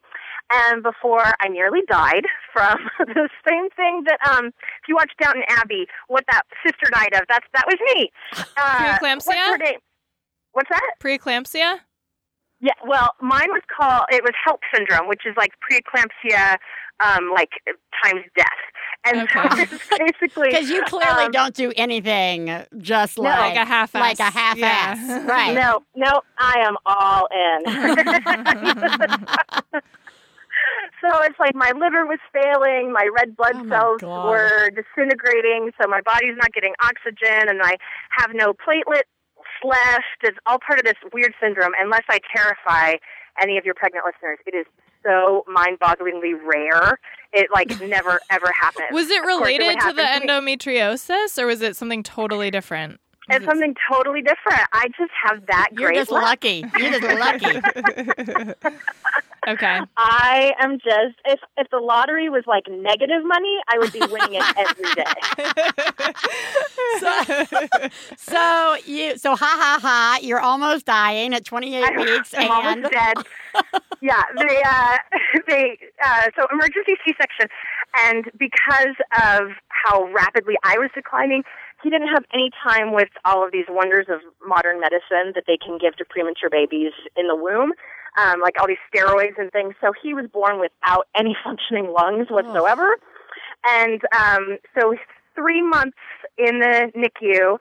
[0.53, 5.43] And before I nearly died from the same thing that, um, if you watch Downton
[5.49, 8.11] Abbey, what that sister died of, that's that was me.
[8.57, 9.47] Uh, What's Preeclampsia?
[9.51, 9.79] her name?
[10.53, 10.91] What's that?
[11.03, 11.79] Preeclampsia?
[12.61, 16.57] Yeah, well, mine was called it was HELLP syndrome, which is like preeclampsia,
[17.05, 17.51] um, like
[18.03, 18.47] times death,
[19.05, 19.63] and so Okay.
[19.63, 23.25] it's basically Because you clearly um, don't do anything just No.
[23.25, 24.01] like, Like a half-ass.
[24.01, 24.67] like a half Yeah.
[24.97, 25.25] ass.
[25.25, 25.55] Right.
[25.55, 27.29] No, no, I am all
[29.75, 29.83] in.
[31.05, 34.29] So it's like my liver was failing, my red blood Oh my cells God.
[34.31, 37.77] were disintegrating, so my body's not getting oxygen, and I
[38.19, 39.03] have no platelets
[39.63, 40.05] left.
[40.23, 41.73] It's all part of this weird syndrome.
[41.81, 42.95] Unless I terrify
[43.41, 44.67] any of your pregnant listeners, it is
[45.05, 46.99] so mind-bogglingly rare.
[47.33, 48.89] It like never ever happens.
[48.93, 50.33] Was it Of course, would related to the happen me.
[50.57, 53.01] endometriosis or was it something totally different?
[53.31, 54.61] It's something totally different.
[54.73, 56.23] I just have that great You're just luck.
[56.25, 56.65] lucky.
[56.79, 57.61] You're just lucky.
[59.47, 59.81] Okay.
[59.99, 64.41] I am just if if the lottery was like negative money, I would be winning
[64.41, 65.13] it every day.
[68.17, 72.51] So you, so ha ha ha, you're almost dying at 28 I'm- weeks, I'm and
[72.87, 73.17] almost dead.
[74.03, 74.97] yeah, they uh,
[75.49, 77.49] they uh, so emergency C-section,
[77.99, 81.43] and because of how rapidly I was declining,
[81.85, 85.59] he didn't have any time with all of these wonders of modern medicine that they
[85.59, 87.75] can give to premature babies in the womb,
[88.17, 89.75] um, like all these steroids and things.
[89.83, 92.97] So he was born without any functioning lungs whatsoever,
[93.67, 94.95] and um, so
[95.35, 95.99] three months
[96.39, 97.59] in the NICU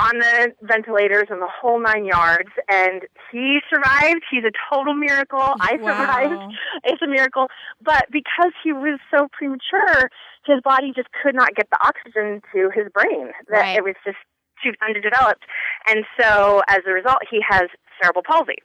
[0.00, 4.22] on the ventilators and the whole nine yards and he survived.
[4.30, 5.40] He's a total miracle.
[5.60, 5.96] I Wow.
[5.96, 6.42] survived.
[6.84, 7.48] It's a miracle.
[7.82, 10.10] But because he was so premature
[10.44, 13.76] his body just could not get the oxygen to his brain that Right.
[13.78, 14.18] it was just
[14.62, 15.44] too underdeveloped.
[15.88, 17.68] And so as a result he has
[18.00, 18.58] cerebral palsy.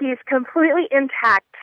[0.00, 1.54] He's completely intact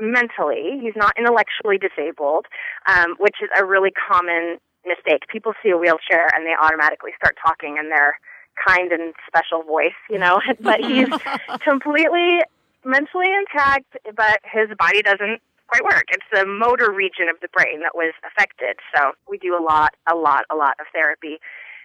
[0.00, 0.78] mentally.
[0.82, 2.46] He's not intellectually disabled
[2.88, 5.22] um, which is a really common mistake.
[5.30, 8.18] People see a wheelchair and they automatically start talking in their
[8.66, 11.08] kind and special voice, you know, but he's
[11.64, 12.40] completely
[12.84, 16.04] mentally intact, but his body doesn't quite work.
[16.10, 18.76] It's the motor region of the brain that was affected.
[18.94, 21.38] So we do a lot, a lot, a lot of therapy.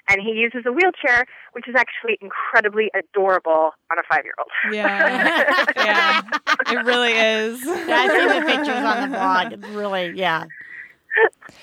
[0.09, 4.49] And he uses a wheelchair, which is actually incredibly adorable on a five year old.
[4.73, 5.65] Yeah.
[5.75, 6.21] yeah.
[6.67, 7.63] It really is.
[7.63, 9.53] Yeah, I see the pictures on the blog.
[9.53, 10.45] It's really, yeah.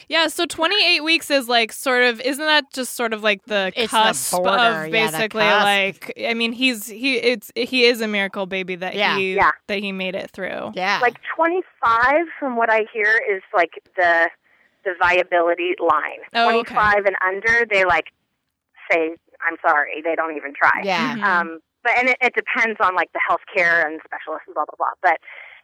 [0.08, 3.72] Yeah, so 28 weeks is like sort of isn't that just sort of like the
[3.76, 5.64] It's cusp border, of yeah, basically cusp.
[5.64, 9.16] like I mean he's he it's he is a miracle baby that Yeah.
[9.16, 9.50] he Yeah.
[9.68, 10.72] that he made it through.
[10.74, 10.98] Yeah.
[11.00, 14.28] Like 25, from what I hear, is like the
[14.84, 16.20] the viability line.
[16.34, 16.74] Oh, okay.
[16.74, 18.06] 25 and under, they like
[18.90, 19.16] say,
[19.48, 20.00] I'm sorry.
[20.04, 20.82] They don't even try.
[20.84, 21.16] yeah.
[21.16, 21.22] Mhm.
[21.24, 24.76] Um, but and it, it depends on like the healthcare and specialists and blah blah
[24.76, 24.94] blah.
[25.02, 25.18] But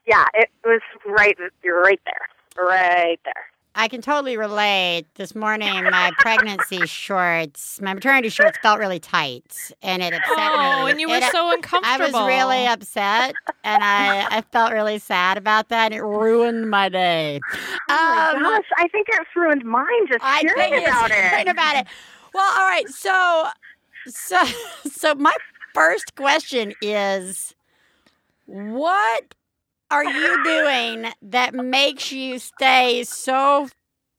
[0.06, 1.36] yeah, it was right.
[1.62, 3.44] You're right there, right there.
[3.74, 5.06] I can totally relate.
[5.14, 10.84] This morning, my pregnancy shorts, my maternity shorts felt really tight, and it upset Oh,
[10.84, 10.90] me.
[10.90, 12.18] and you were It- so uncomfortable.
[12.18, 16.68] I was really upset, and I, I felt really sad about that, and it ruined
[16.68, 17.40] my day.
[17.88, 21.16] Oh Um, my gosh, I think it's ruined mine just I hearing think about it.
[21.16, 21.86] hearing about it.
[22.34, 22.88] Well, all right.
[22.90, 23.46] So,
[24.06, 24.42] so,
[24.90, 25.34] so my
[25.74, 27.54] first question is,
[28.46, 29.34] what
[29.92, 33.68] are you doing that makes you stay so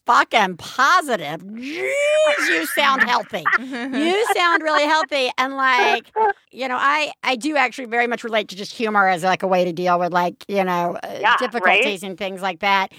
[0.06, 1.42] fucking positive?
[1.42, 3.44] Jeez, you sound healthy.
[3.94, 6.12] You sound really healthy, and like,
[6.52, 9.48] you know, I I do actually very much relate to just humor as like a
[9.48, 12.92] way to deal with like you know uh, Yeah, difficulties and things like that.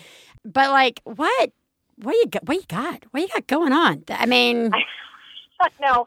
[0.44, 1.52] But like, what?
[1.96, 2.46] What you got?
[2.46, 3.04] What you got?
[3.12, 4.04] What you got going on?
[4.08, 4.70] I mean,
[5.80, 6.04] I know,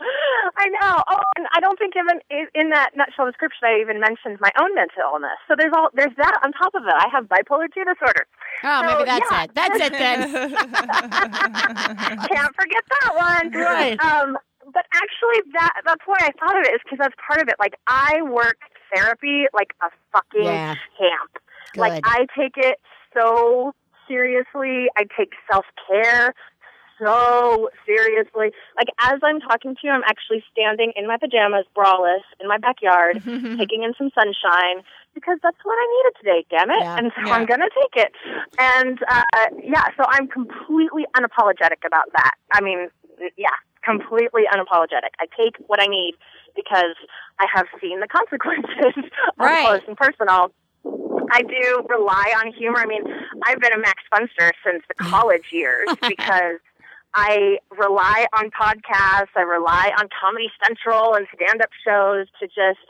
[0.57, 1.03] I know.
[1.09, 4.51] Oh, and I don't think even in- in that nutshell description I even mentioned my
[4.59, 5.37] own mental illness.
[5.47, 6.93] So there's all there's that on top of it.
[6.93, 8.25] I have bipolar two disorder.
[8.63, 9.43] oh, So, maybe that's yeah.
[9.43, 9.51] it.
[9.53, 10.19] That's it then.
[12.31, 13.51] Can't forget that one.
[13.51, 13.99] Right.
[13.99, 14.37] Um,
[14.73, 17.55] but actually, that that's why I thought of it is because that's part of it.
[17.59, 18.57] Like I work
[18.93, 20.75] therapy like a fucking Yeah.
[20.97, 21.31] champ.
[21.73, 21.79] Good.
[21.81, 22.79] Like I take it
[23.13, 23.73] so
[24.07, 24.87] seriously.
[24.97, 26.33] I take self care
[26.99, 28.51] so seriously.
[28.75, 32.57] Like as I'm talking to you, I'm actually standing in my pajamas, braless, in my
[32.57, 33.21] backyard,
[33.57, 34.83] taking in some sunshine
[35.13, 36.45] because that's what I needed today.
[36.49, 36.81] Damn it!
[36.81, 36.97] Yeah.
[36.97, 37.33] And so Yeah.
[37.35, 38.11] I'm gonna take it.
[38.59, 39.23] And uh,
[39.63, 42.33] yeah, so I'm completely unapologetic about that.
[42.51, 42.89] I mean,
[43.37, 43.49] yeah,
[43.83, 45.13] completely unapologetic.
[45.19, 46.15] I take what I need
[46.55, 46.95] because
[47.39, 48.93] I have seen the consequences
[49.37, 49.63] Right.
[49.63, 50.51] up close and personal.
[51.31, 52.79] I do rely on humor.
[52.79, 53.03] I mean,
[53.45, 56.57] I've been a Max Funster since the college years because
[57.17, 62.85] I rely on podcasts, I rely on Comedy Central and stand up shows to just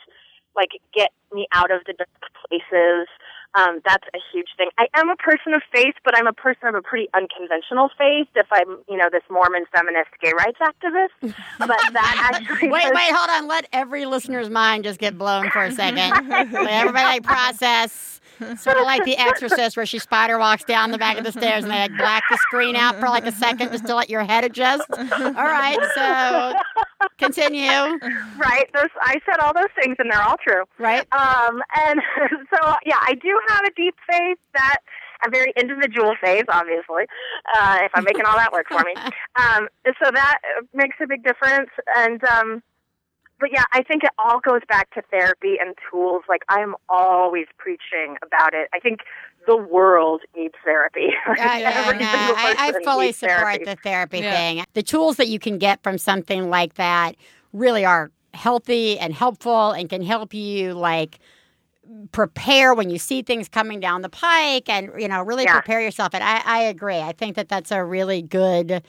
[0.53, 2.09] like get me out of the dark
[2.49, 3.07] places.
[3.55, 4.67] Um, that's a huge thing.
[4.78, 8.28] I am a person of faith, but I'm a person of a pretty unconventional faith.
[8.36, 12.91] If I'm, you know, this Mormon feminist gay rights activist, but that actually Wait, was-
[12.93, 13.47] wait, hold on.
[13.47, 16.28] Let every listener's mind just get blown for a second.
[16.30, 18.16] Let everybody like, process.
[18.57, 21.63] Sort of like The Exorcist, where she spider walks down the back of the stairs
[21.63, 24.23] and they like black the screen out for like a second just to let your
[24.23, 24.86] head adjust.
[24.91, 27.69] All right, so continue.
[28.38, 28.69] right?
[28.73, 30.63] Those I said all those things, and they're all true.
[30.78, 31.07] Right.
[31.13, 32.01] Um, and
[32.53, 34.78] so yeah, I do have a deep faith that
[35.25, 37.05] a very individual faith, obviously.
[37.55, 38.93] Uh, if I'm making all that work for me,
[39.36, 40.38] um, so that
[40.73, 41.69] makes a big difference.
[41.95, 42.63] And um,
[43.39, 46.23] but yeah, I think it all goes back to therapy and tools.
[46.27, 48.67] Like I am always preaching about it.
[48.73, 49.01] I think
[49.45, 51.07] the world needs therapy.
[51.38, 53.65] Yeah, yeah, no, I, I fully support therapy.
[53.65, 54.31] the therapy Yeah.
[54.35, 54.65] thing.
[54.73, 57.15] The tools that you can get from something like that
[57.53, 61.19] really are healthy and helpful and can help you like
[62.11, 65.53] prepare when you see things coming down the pike and you know really Yeah.
[65.53, 68.83] prepare yourself and I, I agree i think that that's a really good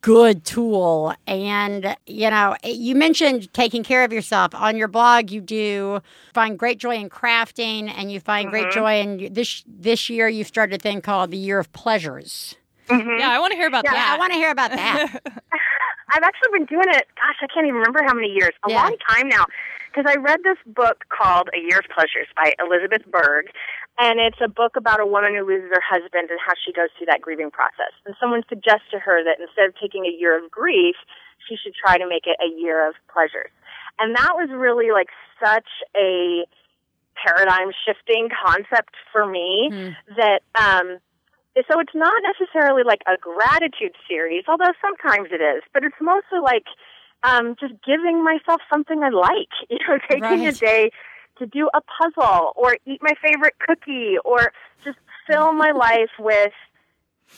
[0.00, 5.40] good tool and you know you mentioned taking care of yourself on your blog you
[5.40, 6.00] do
[6.32, 8.72] find great joy in crafting and you find great Mhm.
[8.72, 12.54] joy in this this year you've started a thing called the year of pleasures
[12.88, 13.18] Mhm.
[13.18, 14.12] Yeah, I want to hear about yeah, that.
[14.14, 15.08] I want to hear about that.
[16.08, 17.06] I've actually been doing it.
[17.16, 18.52] Gosh, I can't even remember how many years.
[18.64, 18.82] A Yeah.
[18.84, 19.44] long time now,
[19.92, 23.50] because I read this book called A Year of Pleasures by Elizabeth Berg,
[23.98, 26.88] and it's a book about a woman who loses her husband and how she goes
[26.96, 27.90] through that grieving process.
[28.06, 30.96] And someone suggests to her that instead of taking a year of grief,
[31.48, 33.50] she should try to make it a year of pleasures.
[33.98, 35.08] And that was really like
[35.42, 36.46] such a
[37.18, 39.90] paradigm shifting concept for me Hmm.
[40.16, 40.98] that um
[41.66, 46.38] so it's not necessarily like a gratitude series, although sometimes it is, but it's mostly
[46.38, 46.66] like
[47.24, 49.50] um, just giving myself something I like.
[49.70, 50.90] You know, taking a day
[51.38, 54.52] to do a puzzle or eat my favorite cookie or
[54.84, 54.98] just
[55.30, 56.52] fill my life with,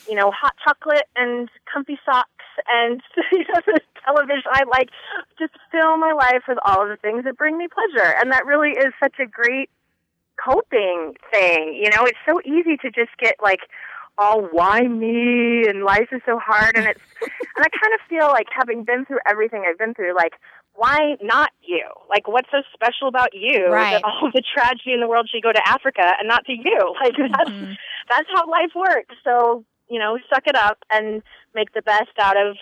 [0.07, 2.29] you know, hot chocolate and comfy socks
[2.71, 4.89] and you know, the television I like.
[5.39, 8.15] Just fill my life with all of the things that bring me pleasure.
[8.19, 9.69] And that really is such a great
[10.43, 11.79] coping thing.
[11.81, 13.61] You know, it's so easy to just get like
[14.17, 18.27] all why me and life is so hard and it's and I kind of feel
[18.27, 20.33] like having been through everything I've been through, like
[20.75, 21.83] why not you?
[22.09, 23.91] Like what's so special about you Right.
[23.91, 26.95] that all the tragedy in the world should go to Africa and not to you?
[27.03, 27.71] Like that's Mm-hmm.
[28.09, 29.15] that's how life works.
[29.23, 31.21] So, you know, suck it up and
[31.55, 32.55] make the best out of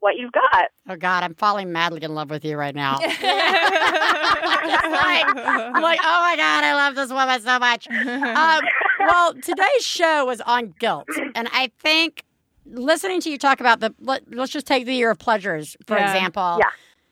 [0.00, 0.68] what you've got.
[0.88, 2.98] Oh God, I'm falling madly in love with you right now.
[2.98, 7.88] like, I'm like, oh my God, I love this woman so much.
[7.88, 8.60] Um,
[9.06, 12.24] well, today's show was on guilt, and I think
[12.66, 15.98] listening to you talk about the let, let's just take the year of pleasures for
[15.98, 16.12] Yeah.
[16.60, 16.70] Yeah.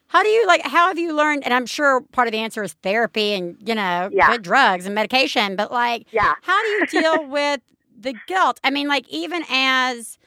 [0.08, 0.62] How do you like?
[0.62, 1.44] How have you learned?
[1.44, 4.30] And I'm sure part of the answer is therapy and you know Yeah.
[4.30, 5.56] good drugs and medication.
[5.56, 6.34] But like, Yeah.
[6.42, 7.60] how do you deal with
[7.98, 8.60] the guilt?
[8.64, 10.18] I mean, like even as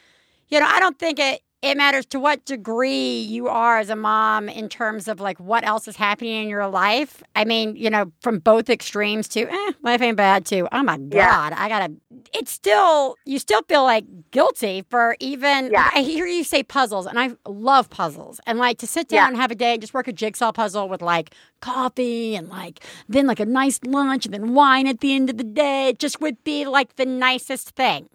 [0.49, 3.95] you know, I don't think it it matters to what degree you are as a
[3.95, 7.22] mom in terms of like what else is happening in your life.
[7.36, 10.68] I mean, you know, from both extremes to eh, life ain't bad too.
[10.72, 11.53] oh my god, Yeah.
[11.57, 11.93] I gotta.
[12.34, 15.72] It's still you still feel like guilty for even.
[15.72, 15.89] Yeah.
[15.93, 19.28] I hear you say puzzles, and I love puzzles, and like to sit down Yeah.
[19.28, 22.80] and have a day and just work a jigsaw puzzle with like coffee and like
[23.10, 25.89] then like a nice lunch and then wine at the end of the day.
[25.89, 28.07] It just would be like the nicest thing.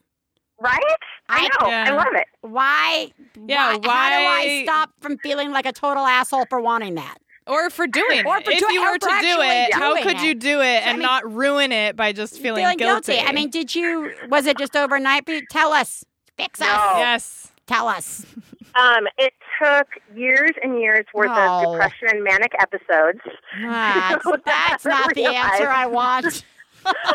[0.60, 0.80] Right?
[1.28, 1.68] I I- know.
[1.68, 1.84] Yeah.
[1.88, 2.26] I love it.
[2.42, 3.10] Why?
[3.46, 3.88] Yeah, Why?
[3.88, 7.16] How do I stop from feeling like a total asshole for wanting that?
[7.46, 8.26] Or for doing it.
[8.26, 8.44] Or it.
[8.44, 10.22] for if doing- you were to do it, how could it.
[10.22, 13.18] you do it I and mean- not ruin it by just feeling, guilty?
[13.18, 14.12] I mean, did you?
[14.28, 15.28] Was it just overnight?
[15.50, 16.04] Tell us.
[16.38, 16.66] Fix us.
[16.68, 16.98] No.
[16.98, 17.52] yes.
[17.66, 18.24] Tell us.
[18.76, 19.32] Um, it
[19.62, 19.86] took
[20.16, 21.36] years and years worth No.
[21.36, 23.20] of depression and manic episodes.
[23.62, 26.44] That's, What that's I not the answer I want.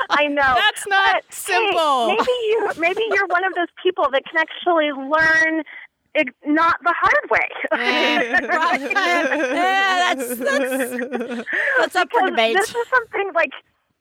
[0.10, 0.56] I know.
[0.56, 2.08] That's not But, hey, simple.
[2.08, 5.64] maybe you maybe you're one of those people that can actually learn
[6.16, 7.48] it, not the hard way.
[8.94, 11.46] yeah, that's that's
[11.80, 12.56] that's up for debate.
[12.58, 13.52] This is something like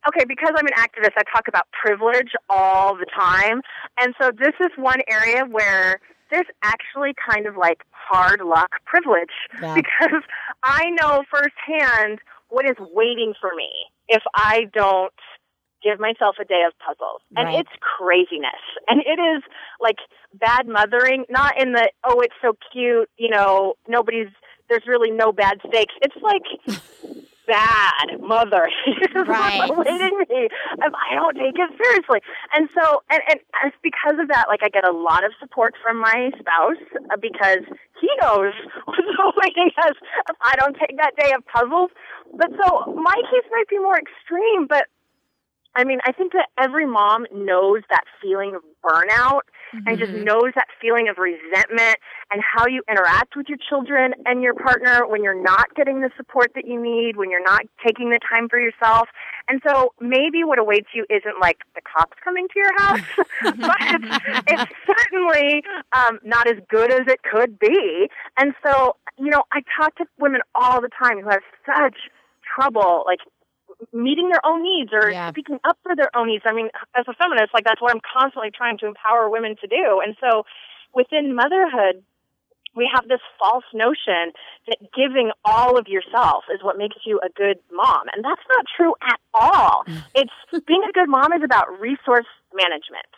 [0.08, 3.60] okay, because I'm an activist, I talk about privilege all the time,
[4.00, 6.00] and so this is one area where
[6.30, 9.74] there's actually kind of like hard luck privilege Yeah.
[9.74, 10.22] because
[10.62, 13.70] I know firsthand what is waiting for me
[14.08, 15.12] if I don't
[15.82, 17.22] give myself a day of puzzles.
[17.36, 17.60] And Right.
[17.60, 18.62] it's craziness.
[18.88, 19.42] And it is
[19.80, 19.98] like
[20.34, 24.28] bad mothering, not in the, oh, it's so cute, you know, nobody's,
[24.68, 25.94] there's really no bad stakes.
[26.02, 26.42] It's like
[27.46, 28.68] bad mother
[29.26, 29.70] Right.
[29.70, 30.48] awaiting me
[30.84, 32.20] I don't take it seriously.
[32.52, 35.74] And so, and, and it's because of that, like I get a lot of support
[35.82, 37.64] from my spouse uh, because
[38.00, 38.52] he knows
[38.84, 39.96] what's awaiting us
[40.28, 41.90] if I don't take that day of puzzles.
[42.36, 44.86] But so my case might be more extreme, but
[45.74, 49.42] I mean, I think that every mom knows that feeling of burnout
[49.86, 51.96] and just knows that feeling of resentment
[52.32, 56.10] and how you interact with your children and your partner when you're not getting the
[56.16, 59.08] support that you need, when you're not taking the time for yourself.
[59.48, 63.00] And so maybe what awaits you isn't like the cops coming to your house,
[63.42, 65.62] but it's, it's certainly
[65.92, 68.08] um, not as good as it could be.
[68.38, 71.96] And so, you know, I talk to women all the time who have such
[72.54, 73.20] trouble, like
[73.92, 75.30] meeting their own needs or Yeah.
[75.30, 76.44] speaking up for their own needs.
[76.46, 79.66] I mean, as a feminist, like that's what I'm constantly trying to empower women to
[79.66, 80.00] do.
[80.04, 80.44] And so
[80.94, 82.02] within motherhood,
[82.74, 84.32] we have this false notion
[84.68, 88.06] that giving all of yourself is what makes you a good mom.
[88.14, 89.84] And that's not true at all.
[89.86, 90.04] Mm.
[90.14, 93.10] It's being a good mom is about resource management.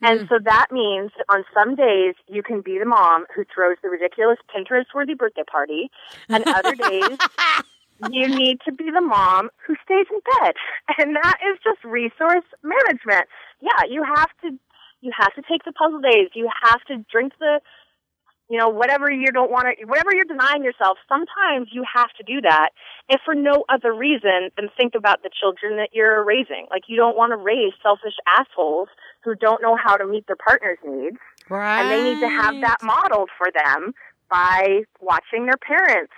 [0.00, 0.28] And mm.
[0.28, 3.88] so that means that on some days you can be the mom who throws the
[3.88, 5.90] ridiculous Pinterest worthy birthday party,
[6.28, 7.18] and other days
[8.10, 10.54] you need to be the mom who stays in bed.
[10.98, 13.28] And that is just resource management.
[13.60, 14.58] Yeah, you have to
[15.00, 16.30] you have to take the puzzle days.
[16.34, 17.60] You have to drink the
[18.52, 22.22] you know, whatever you don't want to, whatever you're denying yourself, sometimes you have to
[22.22, 22.70] do that.
[23.08, 26.66] If for no other reason than think about the children that you're raising.
[26.70, 28.88] Like you don't want to raise selfish assholes
[29.24, 31.16] who don't know how to meet their partner's needs.
[31.48, 31.80] Right.
[31.80, 33.94] And they need to have that modeled for them
[34.28, 36.12] by watching their parents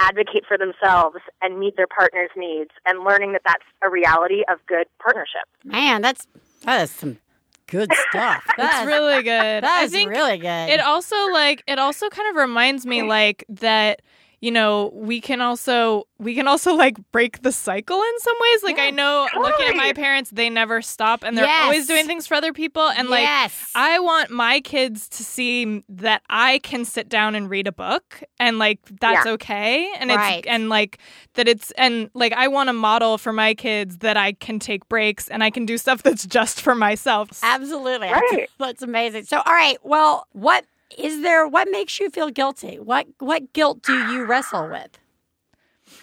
[0.00, 4.58] advocate for themselves and meet their partner's needs and learning that that's a reality of
[4.66, 5.42] good partnership.
[5.64, 6.26] Man, that's
[6.62, 7.18] that is some
[7.66, 8.44] good stuff.
[8.56, 9.62] That's really good.
[9.62, 10.68] That I is think really good.
[10.70, 14.02] It also like it also kind of reminds me like that
[14.44, 18.62] you know we can also we can also like break the cycle in some ways
[18.62, 21.64] like i know looking at my parents they never stop and they're Yes.
[21.64, 23.70] always doing things for other people and like yes.
[23.74, 28.22] i want my kids to see that i can sit down and read a book
[28.38, 29.32] and like that's Yeah.
[29.32, 30.38] okay and Right.
[30.40, 30.98] it's and like
[31.34, 34.86] that it's and like i want to model for my kids that i can take
[34.90, 38.08] breaks and i can do stuff that's just for myself Absolutely.
[38.08, 38.22] Right.
[38.30, 39.24] That's, that's amazing.
[39.24, 39.78] So, all right.
[39.82, 40.64] Well, what
[40.96, 41.46] is there?
[41.48, 42.78] What makes you feel guilty?
[42.78, 44.98] What what guilt do you wrestle with?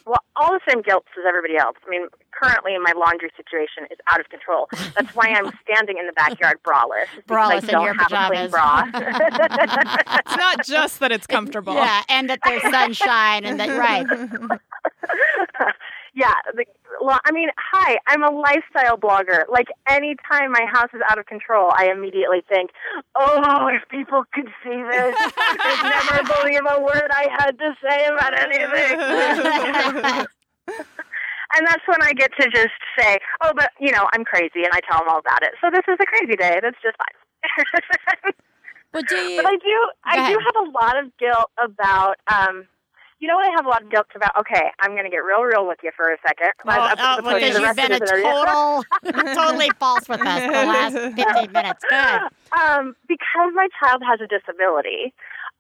[0.06, 1.76] Well, all the same guilt as everybody else.
[1.86, 4.68] I mean, currently my laundry situation is out of control.
[4.96, 7.06] That's why I'm standing in the backyard braless.
[7.18, 8.52] is Braless I in don't your have a clean pajamas.
[8.52, 8.84] bra.
[10.20, 14.06] it's not just that it's comfortable Yeah, and that there's sunshine and that right.
[16.14, 16.34] yeah.
[16.54, 16.66] The,
[17.02, 19.48] well, I mean, hi, I'm a lifestyle blogger.
[19.50, 22.72] Like, anytime my house is out of control, I immediately think,
[23.16, 28.06] oh, if people could see this, they'd never believe a word I had to say
[28.06, 29.00] about anything.
[31.56, 34.74] and that's when I get to just say, oh, but, you know, I'm crazy, and
[34.74, 35.52] I tell them all about it.
[35.62, 36.60] So this is a crazy day.
[36.62, 38.34] That's just fine.
[38.92, 39.38] But do you?
[39.42, 40.34] But I do, I ahead.
[40.34, 42.18] do have a lot of guilt about.
[42.28, 42.68] um
[43.22, 44.36] you know what I have a lot of guilt about?
[44.40, 46.52] Okay, I'm going to get real, real with you for a second.
[46.66, 48.84] Oh, oh, because you've been a total,
[49.36, 51.86] totally false with us the last 15 minutes.
[51.88, 52.20] Good.
[52.60, 55.14] um, because my child has a disability,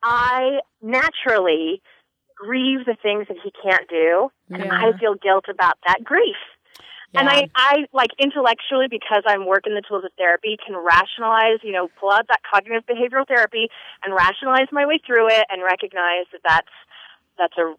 [0.03, 1.83] I naturally
[2.35, 4.73] grieve the things that he can't do, and Yeah.
[4.73, 6.35] I feel guilt about that grief.
[7.13, 11.73] And I, I like intellectually because I'm working the tools of therapy can rationalize, you
[11.73, 13.67] know, pull out that cognitive behavioral therapy
[14.05, 16.71] and rationalize my way through it and recognize that that's
[17.41, 17.73] that's a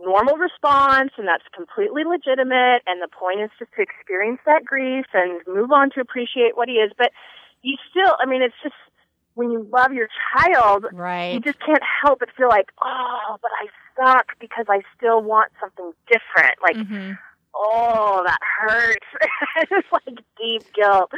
[0.00, 5.04] normal response and that's completely legitimate and the point is just to experience that grief
[5.12, 6.90] and move on to appreciate what he is.
[6.96, 7.12] But
[7.60, 8.74] you still, I mean, it's just
[9.34, 11.34] when you love your child, right.
[11.34, 15.52] you just can't help but feel like, oh, but I suck because I still want
[15.60, 16.56] something different.
[16.62, 17.18] Like, Mhm.
[17.54, 19.06] oh, that hurts.
[19.70, 21.12] it's like deep guilt.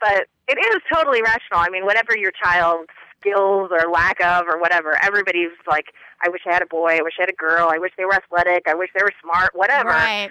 [0.00, 1.58] But it is totally rational.
[1.60, 2.88] I mean, whatever your child's
[3.20, 5.86] skills or lack of or whatever, everybody's like,
[6.24, 8.04] I wish I had a boy, I wish I had a girl, I wish they
[8.04, 9.90] were athletic, I wish they were smart, whatever.
[9.90, 10.30] Right.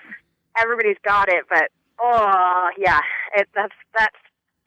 [0.62, 1.70] Everybody's got it, but
[2.02, 3.00] oh yeah,
[3.36, 4.16] it, that's that's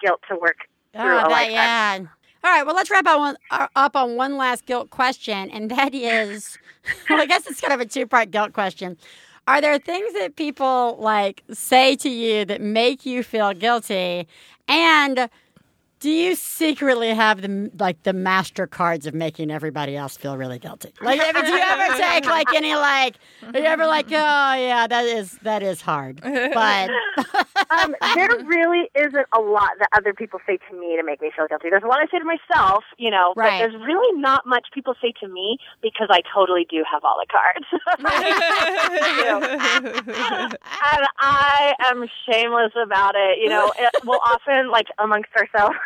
[0.01, 0.57] guilt to work
[0.95, 1.53] Oh, through a that, lifetime.
[1.53, 1.99] yeah.
[2.43, 2.65] All right.
[2.67, 6.59] Well, let's wrap up, one, uh, up on one last guilt question, and that is,
[7.11, 8.97] well, I guess it's kind of a two-part guilt question.
[9.47, 14.27] Are there things that people like say to you that make you feel guilty?
[14.69, 15.29] And
[16.01, 20.59] Do you secretly have the like the master cards of making everybody else feel really
[20.59, 20.95] guilty?
[21.03, 23.17] Like, ever, do you ever take like any like?
[23.43, 24.11] Are you ever like, oh
[24.55, 26.91] yeah, that is that is hard, but
[27.71, 31.31] um, there really isn't a lot that other people say to me to make me
[31.37, 31.69] feel guilty.
[31.69, 33.61] There's a lot I say to myself, you know, Right.
[33.61, 37.19] but there's really not much people say to me because I totally do have all
[37.21, 37.67] the cards.
[40.91, 43.39] and I am shameless about it.
[43.39, 45.77] You know, it, we'll often, like amongst ourselves,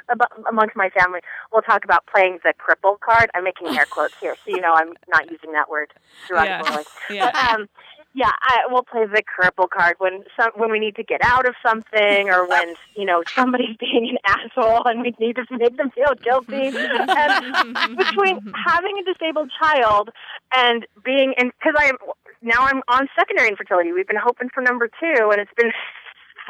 [0.48, 1.20] amongst my family,
[1.52, 3.30] we'll talk about playing the cripple card.
[3.34, 5.92] I'm making air quotes here, so you know I'm not using that word
[6.28, 6.84] derogatorily.
[7.10, 7.30] Yeah.
[7.32, 7.68] But, um,
[8.16, 11.48] yeah, I, we'll play the cripple card when some when we need to get out
[11.48, 15.76] of something, or when you know somebody's being an asshole and we need to make
[15.76, 16.76] them feel guilty.
[16.76, 20.10] and between having a disabled child
[20.56, 21.96] and being in, because I am
[22.40, 23.92] now I'm on secondary infertility.
[23.92, 25.72] We've been hoping for number two, and it's been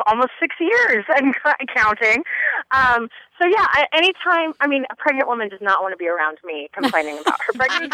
[0.07, 1.35] almost six years and
[1.75, 2.25] counting.
[2.71, 3.09] Um,
[3.41, 6.39] so yeah, I, anytime I mean, a pregnant woman does not want to be around
[6.45, 7.93] me complaining about her pregnancy.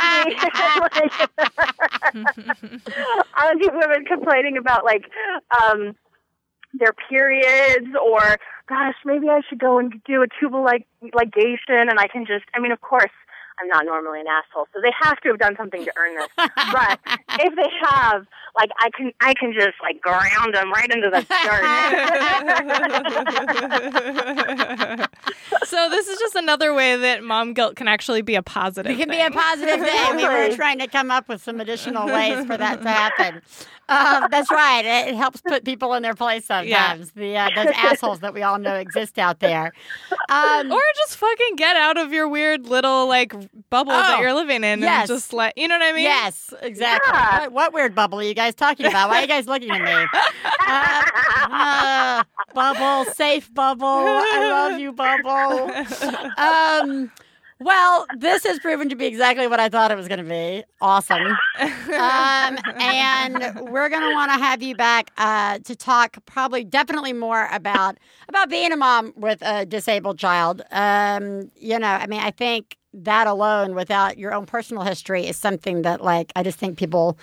[3.34, 5.10] I don't see women complaining about like
[5.62, 5.96] um,
[6.74, 8.36] their periods, or
[8.68, 12.44] gosh, maybe I should go and do a tubal like ligation, and I can just.
[12.54, 13.10] I mean, of course.
[13.60, 16.28] I'm not normally an asshole, so they have to have done something to earn this.
[16.36, 16.98] But
[17.40, 21.20] if they have, like, I can, I can just like ground them right into the
[21.20, 21.28] dirt.
[25.64, 28.92] so this is just another way that mom guilt can actually be a positive.
[28.92, 30.16] it can be a positive thing.
[30.16, 33.42] We were trying to come up with some additional ways for that to happen.
[33.88, 34.84] Um, that's right.
[34.84, 37.10] It, it helps put people in their place sometimes.
[37.12, 39.72] The uh, those assholes that we all know exist out there.
[40.28, 43.32] Um, Or just fucking get out of your weird little like
[43.68, 45.08] bubble that Oh, you're living in yes.
[45.10, 46.04] and just let you know what I mean?
[46.04, 47.10] Yes, exactly.
[47.12, 47.40] Yeah.
[47.42, 49.08] What, what weird bubble are you guys talking about?
[49.08, 50.06] Why are you guys looking at me?
[50.72, 51.02] Uh,
[51.50, 52.24] uh,
[52.54, 53.86] bubble, safe bubble.
[53.88, 55.68] I love you, bubble.
[56.38, 57.10] Um,
[57.58, 60.62] well, this has proven to be exactly what I thought it was going to be.
[60.80, 61.36] Awesome.
[61.58, 67.12] Um, and we're going to want to have you back uh, to talk probably definitely
[67.14, 67.98] more about
[68.28, 70.62] about being a mom with a disabled child.
[70.70, 75.36] Um, you know, I mean, I think that alone without your own personal history is
[75.36, 77.18] something that like I just think people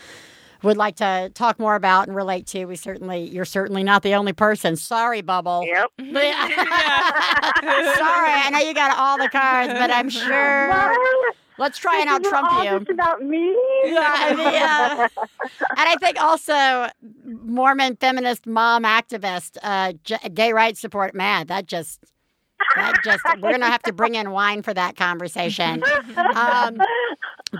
[0.63, 2.65] would like to talk more about and relate to.
[2.65, 4.75] We certainly you're certainly not the only person.
[4.75, 5.63] Sorry, Bubble.
[5.65, 5.91] Yep.
[5.99, 6.13] Sorry,
[8.33, 10.95] I know you got all the cards, but I'm sure
[11.57, 12.79] let's try and out trump you.
[12.79, 13.55] just about me.
[13.85, 15.07] Yeah, I mean, yeah.
[15.11, 16.87] and I think also
[17.25, 21.13] Mormon feminist mom activist, uh, j- gay rights support.
[21.15, 22.03] Man, that just
[22.75, 25.83] that just we're gonna have to bring in wine for that conversation.
[26.35, 26.77] Um,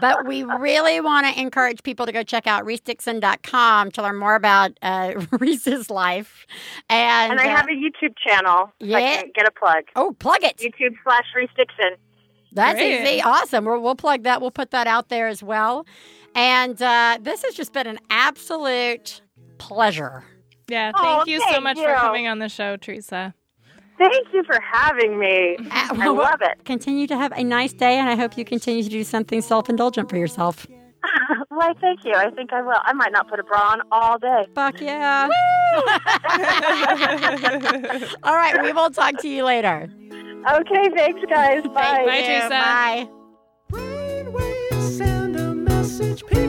[0.02, 4.36] but we really want to encourage people to go check out reesedixon.com to learn more
[4.36, 6.46] about uh, Reese's life.
[6.90, 8.72] And, And I uh, have a YouTube channel.
[8.80, 9.22] if I Yeah.
[9.22, 9.84] can get a plug.
[9.96, 10.58] oh, plug it.
[10.58, 11.98] YouTube slash Reese Dixon.
[12.52, 13.02] That's Great.
[13.02, 13.22] easy.
[13.22, 13.66] Awesome.
[13.66, 14.42] We'll, we'll plug that.
[14.42, 15.86] We'll put that out there as well.
[16.36, 19.22] And uh, this has just been an absolute
[19.58, 20.24] pleasure.
[20.68, 23.34] Yeah, Oh, thank you so thank much for coming on the show, Tresa.
[23.98, 25.58] Thank you for having me.
[25.60, 26.64] Uh, I love it.
[26.66, 29.70] Continue to have a nice day, and I hope you continue to do something self
[29.70, 30.68] indulgent for yourself.
[31.50, 32.14] Why, thank you.
[32.14, 32.78] I think I will.
[32.84, 34.46] I might not put a bra on all day.
[34.54, 35.28] Fuck yeah.
[38.24, 38.62] All right.
[38.62, 39.90] We will talk to you later.
[40.52, 41.64] Okay, thanks, guys.
[41.64, 41.70] Bye.
[41.74, 42.34] Bye, Thank you.
[42.50, 43.10] Tresa.
[46.32, 46.47] Bye.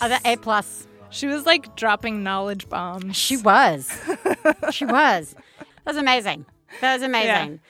[0.00, 0.12] That A plus.
[0.12, 0.36] uh, the A.
[0.36, 0.86] plus.
[1.10, 3.16] She was like dropping knowledge bombs.
[3.16, 3.90] She was.
[4.70, 5.34] she was.
[5.84, 6.46] That was amazing.
[6.80, 7.60] That was amazing.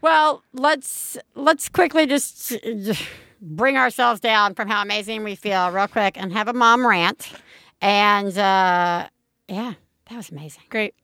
[0.00, 2.52] Well, let's let's quickly just
[3.40, 7.32] bring ourselves down from how amazing we feel real quick and have a mom rant.
[7.80, 9.08] And uh,
[9.48, 9.74] yeah,
[10.08, 10.62] that was amazing.
[10.70, 10.94] Great.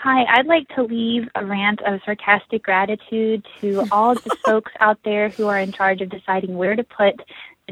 [0.00, 4.98] Hi, I'd like to leave a rant of sarcastic gratitude to all the folks out
[5.04, 7.24] there who are in charge of deciding where to put the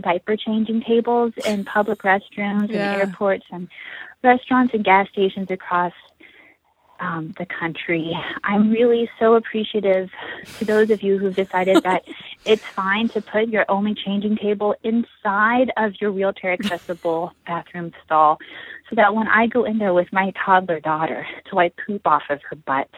[0.02, 2.92] diaper changing tables in public restrooms Yeah.
[2.92, 3.68] and airports and
[4.22, 5.92] restaurants and gas stations across
[6.98, 8.16] um, the country.
[8.44, 10.10] I'm really so appreciative
[10.58, 12.04] to those of you who've decided that
[12.46, 18.38] it's fine to put your only changing table inside of your wheelchair accessible bathroom stall
[18.88, 22.22] so that when I go in there with my toddler daughter to wipe poop off
[22.30, 22.88] of her butt,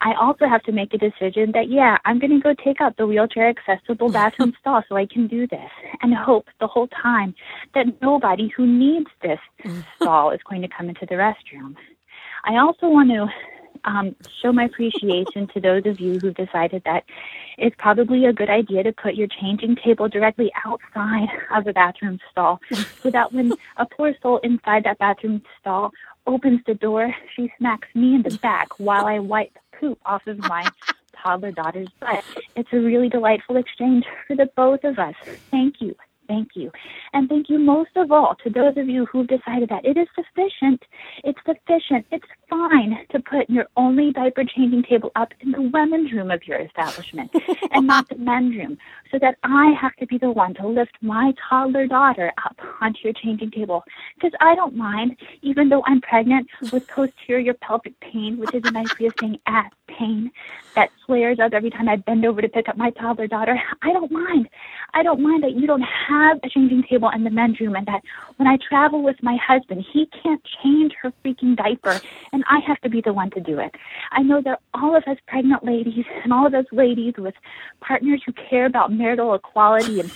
[0.00, 2.96] I also have to make a decision that, yeah, I'm going to go take out
[2.96, 5.70] the wheelchair accessible bathroom stall so I can do this
[6.02, 7.34] and hope the whole time
[7.74, 9.40] that nobody who needs this
[9.96, 11.76] stall is going to come into the restroom.
[12.44, 13.28] I also want to
[13.84, 17.04] um, show my appreciation to those of you who've decided that
[17.58, 22.18] it's probably a good idea to put your changing table directly outside of the bathroom
[22.30, 22.60] stall
[23.02, 25.92] so that when a poor soul inside that bathroom stall
[26.26, 30.38] opens the door, she smacks me in the back while I wipe poop off of
[30.38, 30.68] my
[31.22, 32.24] toddler daughter's butt.
[32.56, 35.14] It's a really delightful exchange for the both of us.
[35.50, 35.94] Thank you.
[36.26, 36.72] Thank you.
[37.12, 40.08] And thank you most of all to those of you who've decided that it is
[40.14, 40.82] sufficient.
[41.22, 42.06] It's sufficient.
[42.10, 42.24] It's
[42.54, 46.58] fine to put your only diaper changing table up in the women's room of your
[46.58, 47.30] establishment
[47.72, 48.78] and not the men's room
[49.10, 53.00] so that I have to be the one to lift my toddler daughter up onto
[53.02, 53.84] your changing table.
[54.14, 58.70] Because I don't mind, even though I'm pregnant with posterior pelvic pain, which is a
[58.70, 60.30] nice way of saying ass pain
[60.74, 63.60] that flares up every time I bend over to pick up my toddler daughter.
[63.82, 64.48] I don't mind.
[64.92, 67.86] I don't mind that you don't have a changing table in the men's room and
[67.86, 68.02] that
[68.36, 72.00] when I travel with my husband, he can't change her freaking diaper
[72.32, 73.74] and I have to be the one to do it.
[74.12, 77.34] I know that all of us pregnant ladies and all of us ladies with
[77.80, 80.10] partners who care about marital equality and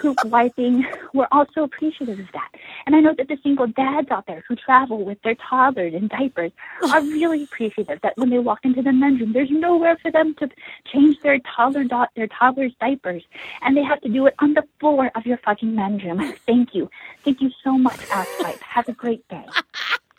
[0.00, 2.50] poop wiping, we're also appreciative of that.
[2.86, 6.08] And I know that the single dads out there who travel with their toddlers in
[6.08, 6.52] diapers
[6.90, 10.34] are really appreciative that when they walk into the men's room, there's nowhere for them
[10.38, 10.48] to
[10.92, 13.22] change their toddler do- their toddlers' diapers,
[13.62, 16.34] and they have to do it on the floor of your fucking men's room.
[16.46, 16.90] Thank you,
[17.24, 18.60] thank you so much, Asswipe.
[18.60, 19.44] Have a great day.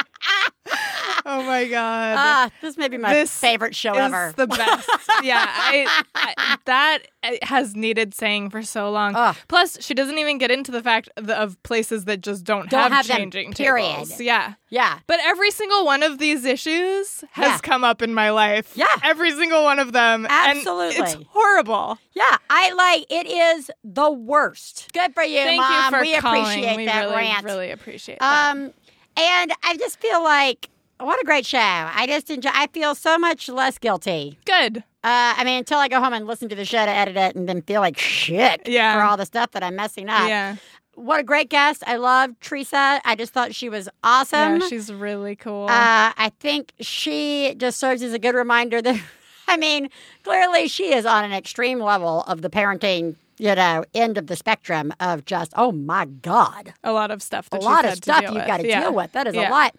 [1.25, 2.15] Oh my god.
[2.17, 4.33] Ah, this may be my This favorite show is ever.
[4.37, 4.89] the best.
[5.23, 6.99] yeah, I, I, that
[7.43, 9.13] has needed saying for so long.
[9.15, 9.35] Ugh.
[9.47, 12.91] Plus, she doesn't even get into the fact of places that just don't, Don't have,
[12.91, 13.91] have them, changing period.
[13.91, 14.19] tables.
[14.19, 14.53] Yeah.
[14.69, 14.99] yeah.
[15.07, 17.57] But every single one of these issues has Yeah.
[17.59, 18.71] come up in my life.
[18.75, 18.87] Yeah.
[19.03, 20.25] Every single one of them.
[20.29, 20.95] Absolutely.
[20.97, 21.99] it's horrible.
[22.13, 24.89] Yeah, I like it is the worst.
[24.93, 25.71] Good for you, Thank Mom.
[25.85, 26.41] you for we calling.
[26.41, 27.45] appreciate we that really, rant.
[27.45, 28.51] really appreciate that.
[28.55, 28.73] Um,
[29.17, 30.69] and I just feel like
[31.05, 31.57] what a great show.
[31.59, 32.49] I just enjoy.
[32.53, 34.37] I feel so much less guilty.
[34.45, 34.77] Good.
[35.03, 37.35] Uh, I mean, until I go home and listen to the show to edit it,
[37.35, 38.93] and then feel like shit Yeah.
[38.95, 40.27] for all the stuff that I'm messing up.
[40.27, 40.57] Yeah.
[40.95, 41.83] What a great guest.
[41.87, 42.99] I love Tresa.
[43.03, 44.59] I just thought she was awesome.
[44.61, 45.63] yeah, she's really cool.
[45.65, 49.01] Uh, I think she just serves as a good reminder that,
[49.47, 49.89] I mean,
[50.23, 54.35] clearly she is on an extreme level of the parenting, you know, end of the
[54.35, 57.47] spectrum of just, oh my God, a lot of stuff.
[57.51, 58.81] a lot of stuff you've got to Yeah.
[58.81, 59.13] deal with.
[59.13, 59.49] That is Yeah.
[59.49, 59.73] a lot.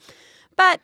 [0.57, 0.81] But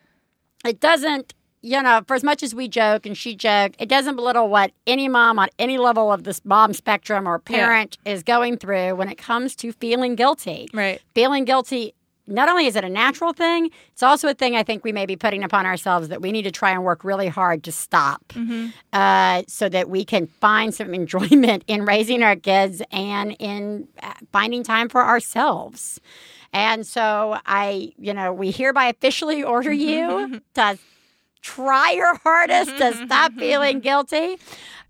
[0.65, 4.17] it doesn't, you know, for as much as we joke and she joked, it doesn't
[4.17, 8.57] belittle what any mom on any level of this mom spectrum or parent is going
[8.59, 10.69] through when it comes to feeling guilty.
[10.73, 11.01] Right.
[11.15, 11.95] feeling guilty
[12.31, 15.07] not only is it a natural thing it's also a thing i think we may
[15.07, 18.23] be putting upon ourselves that we need to try and work really hard to stop
[18.93, 24.13] uh, so that we can find some enjoyment in raising our kids and in uh,
[24.31, 26.01] finding time for ourselves
[26.53, 30.37] and so i you know we hereby officially order mm-hmm, you mm-hmm.
[30.55, 30.79] to
[31.43, 34.37] try your hardest to mm-hmm, stop feeling guilty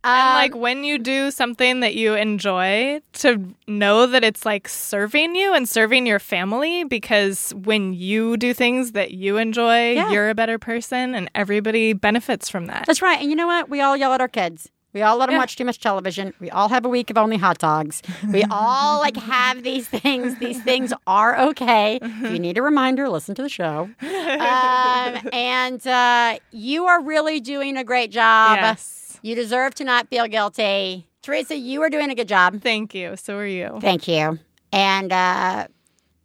[0.05, 4.69] And Um, like when you do something that you enjoy, to know that it's like
[4.69, 10.13] serving you and serving your family because when you do things that you enjoy, Yeah.
[10.13, 12.85] you're a better person and everybody benefits from that.
[12.87, 13.21] That's right.
[13.21, 13.69] And you know what?
[13.69, 14.71] We all yell at our kids.
[14.99, 16.35] We all let them watch too much television.
[16.41, 18.03] We all have a week of only hot dogs.
[18.33, 20.37] We all like have these things.
[20.41, 22.01] These things are okay.
[22.03, 23.89] If you need a reminder, listen to the show.
[24.29, 28.59] Um, and uh, you are really doing a great job.
[28.61, 29.19] Yes.
[29.23, 31.07] You deserve to not feel guilty.
[31.23, 32.61] Theresa, you are doing a good job.
[32.61, 33.17] Thank you.
[33.17, 33.79] So are you.
[33.81, 34.39] Thank you.
[34.73, 35.69] And uh,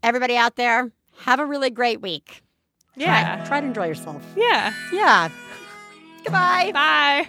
[0.02, 2.44] everybody out there, have a really great week.
[2.96, 3.38] Yeah.
[3.38, 4.22] Try, try to enjoy yourself.
[4.36, 4.74] Yeah.
[4.92, 5.30] Yeah.
[6.24, 6.72] Goodbye.
[6.74, 7.28] Bye.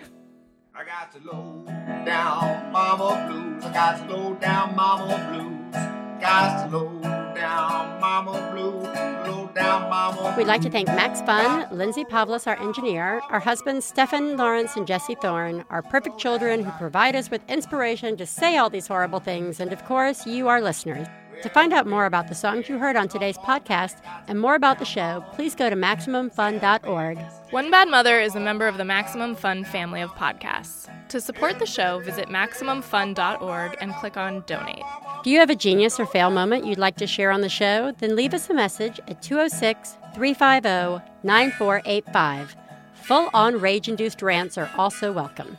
[0.76, 1.64] I got to low
[2.04, 3.64] down mama blues.
[3.64, 5.72] I got to low down mama blues.
[6.20, 7.00] Got to low
[7.32, 8.82] down mama blues.
[8.82, 10.34] Low down mama.
[10.36, 14.84] We'd like to thank Max Fun, Lindsay Pavlis, our engineer, our husbands Stefan Lawrence and
[14.84, 19.20] Jesse Thorn, our perfect children who provide us with inspiration to say all these horrible
[19.20, 21.06] things, and of course, you, our listeners.
[21.42, 23.96] To find out more about the songs you heard on today's podcast
[24.28, 27.18] and more about the show, please go to MaximumFun.org.
[27.50, 30.88] One Bad Mother is a member of the Maximum Fun family of podcasts.
[31.08, 34.82] To support the show, visit MaximumFun.org and click on Donate.
[35.22, 37.92] Do you have a genius or fail moment you'd like to share on the show?
[37.98, 42.56] Then leave us a message at 206 350 9485.
[42.94, 45.58] Full on rage induced rants are also welcome.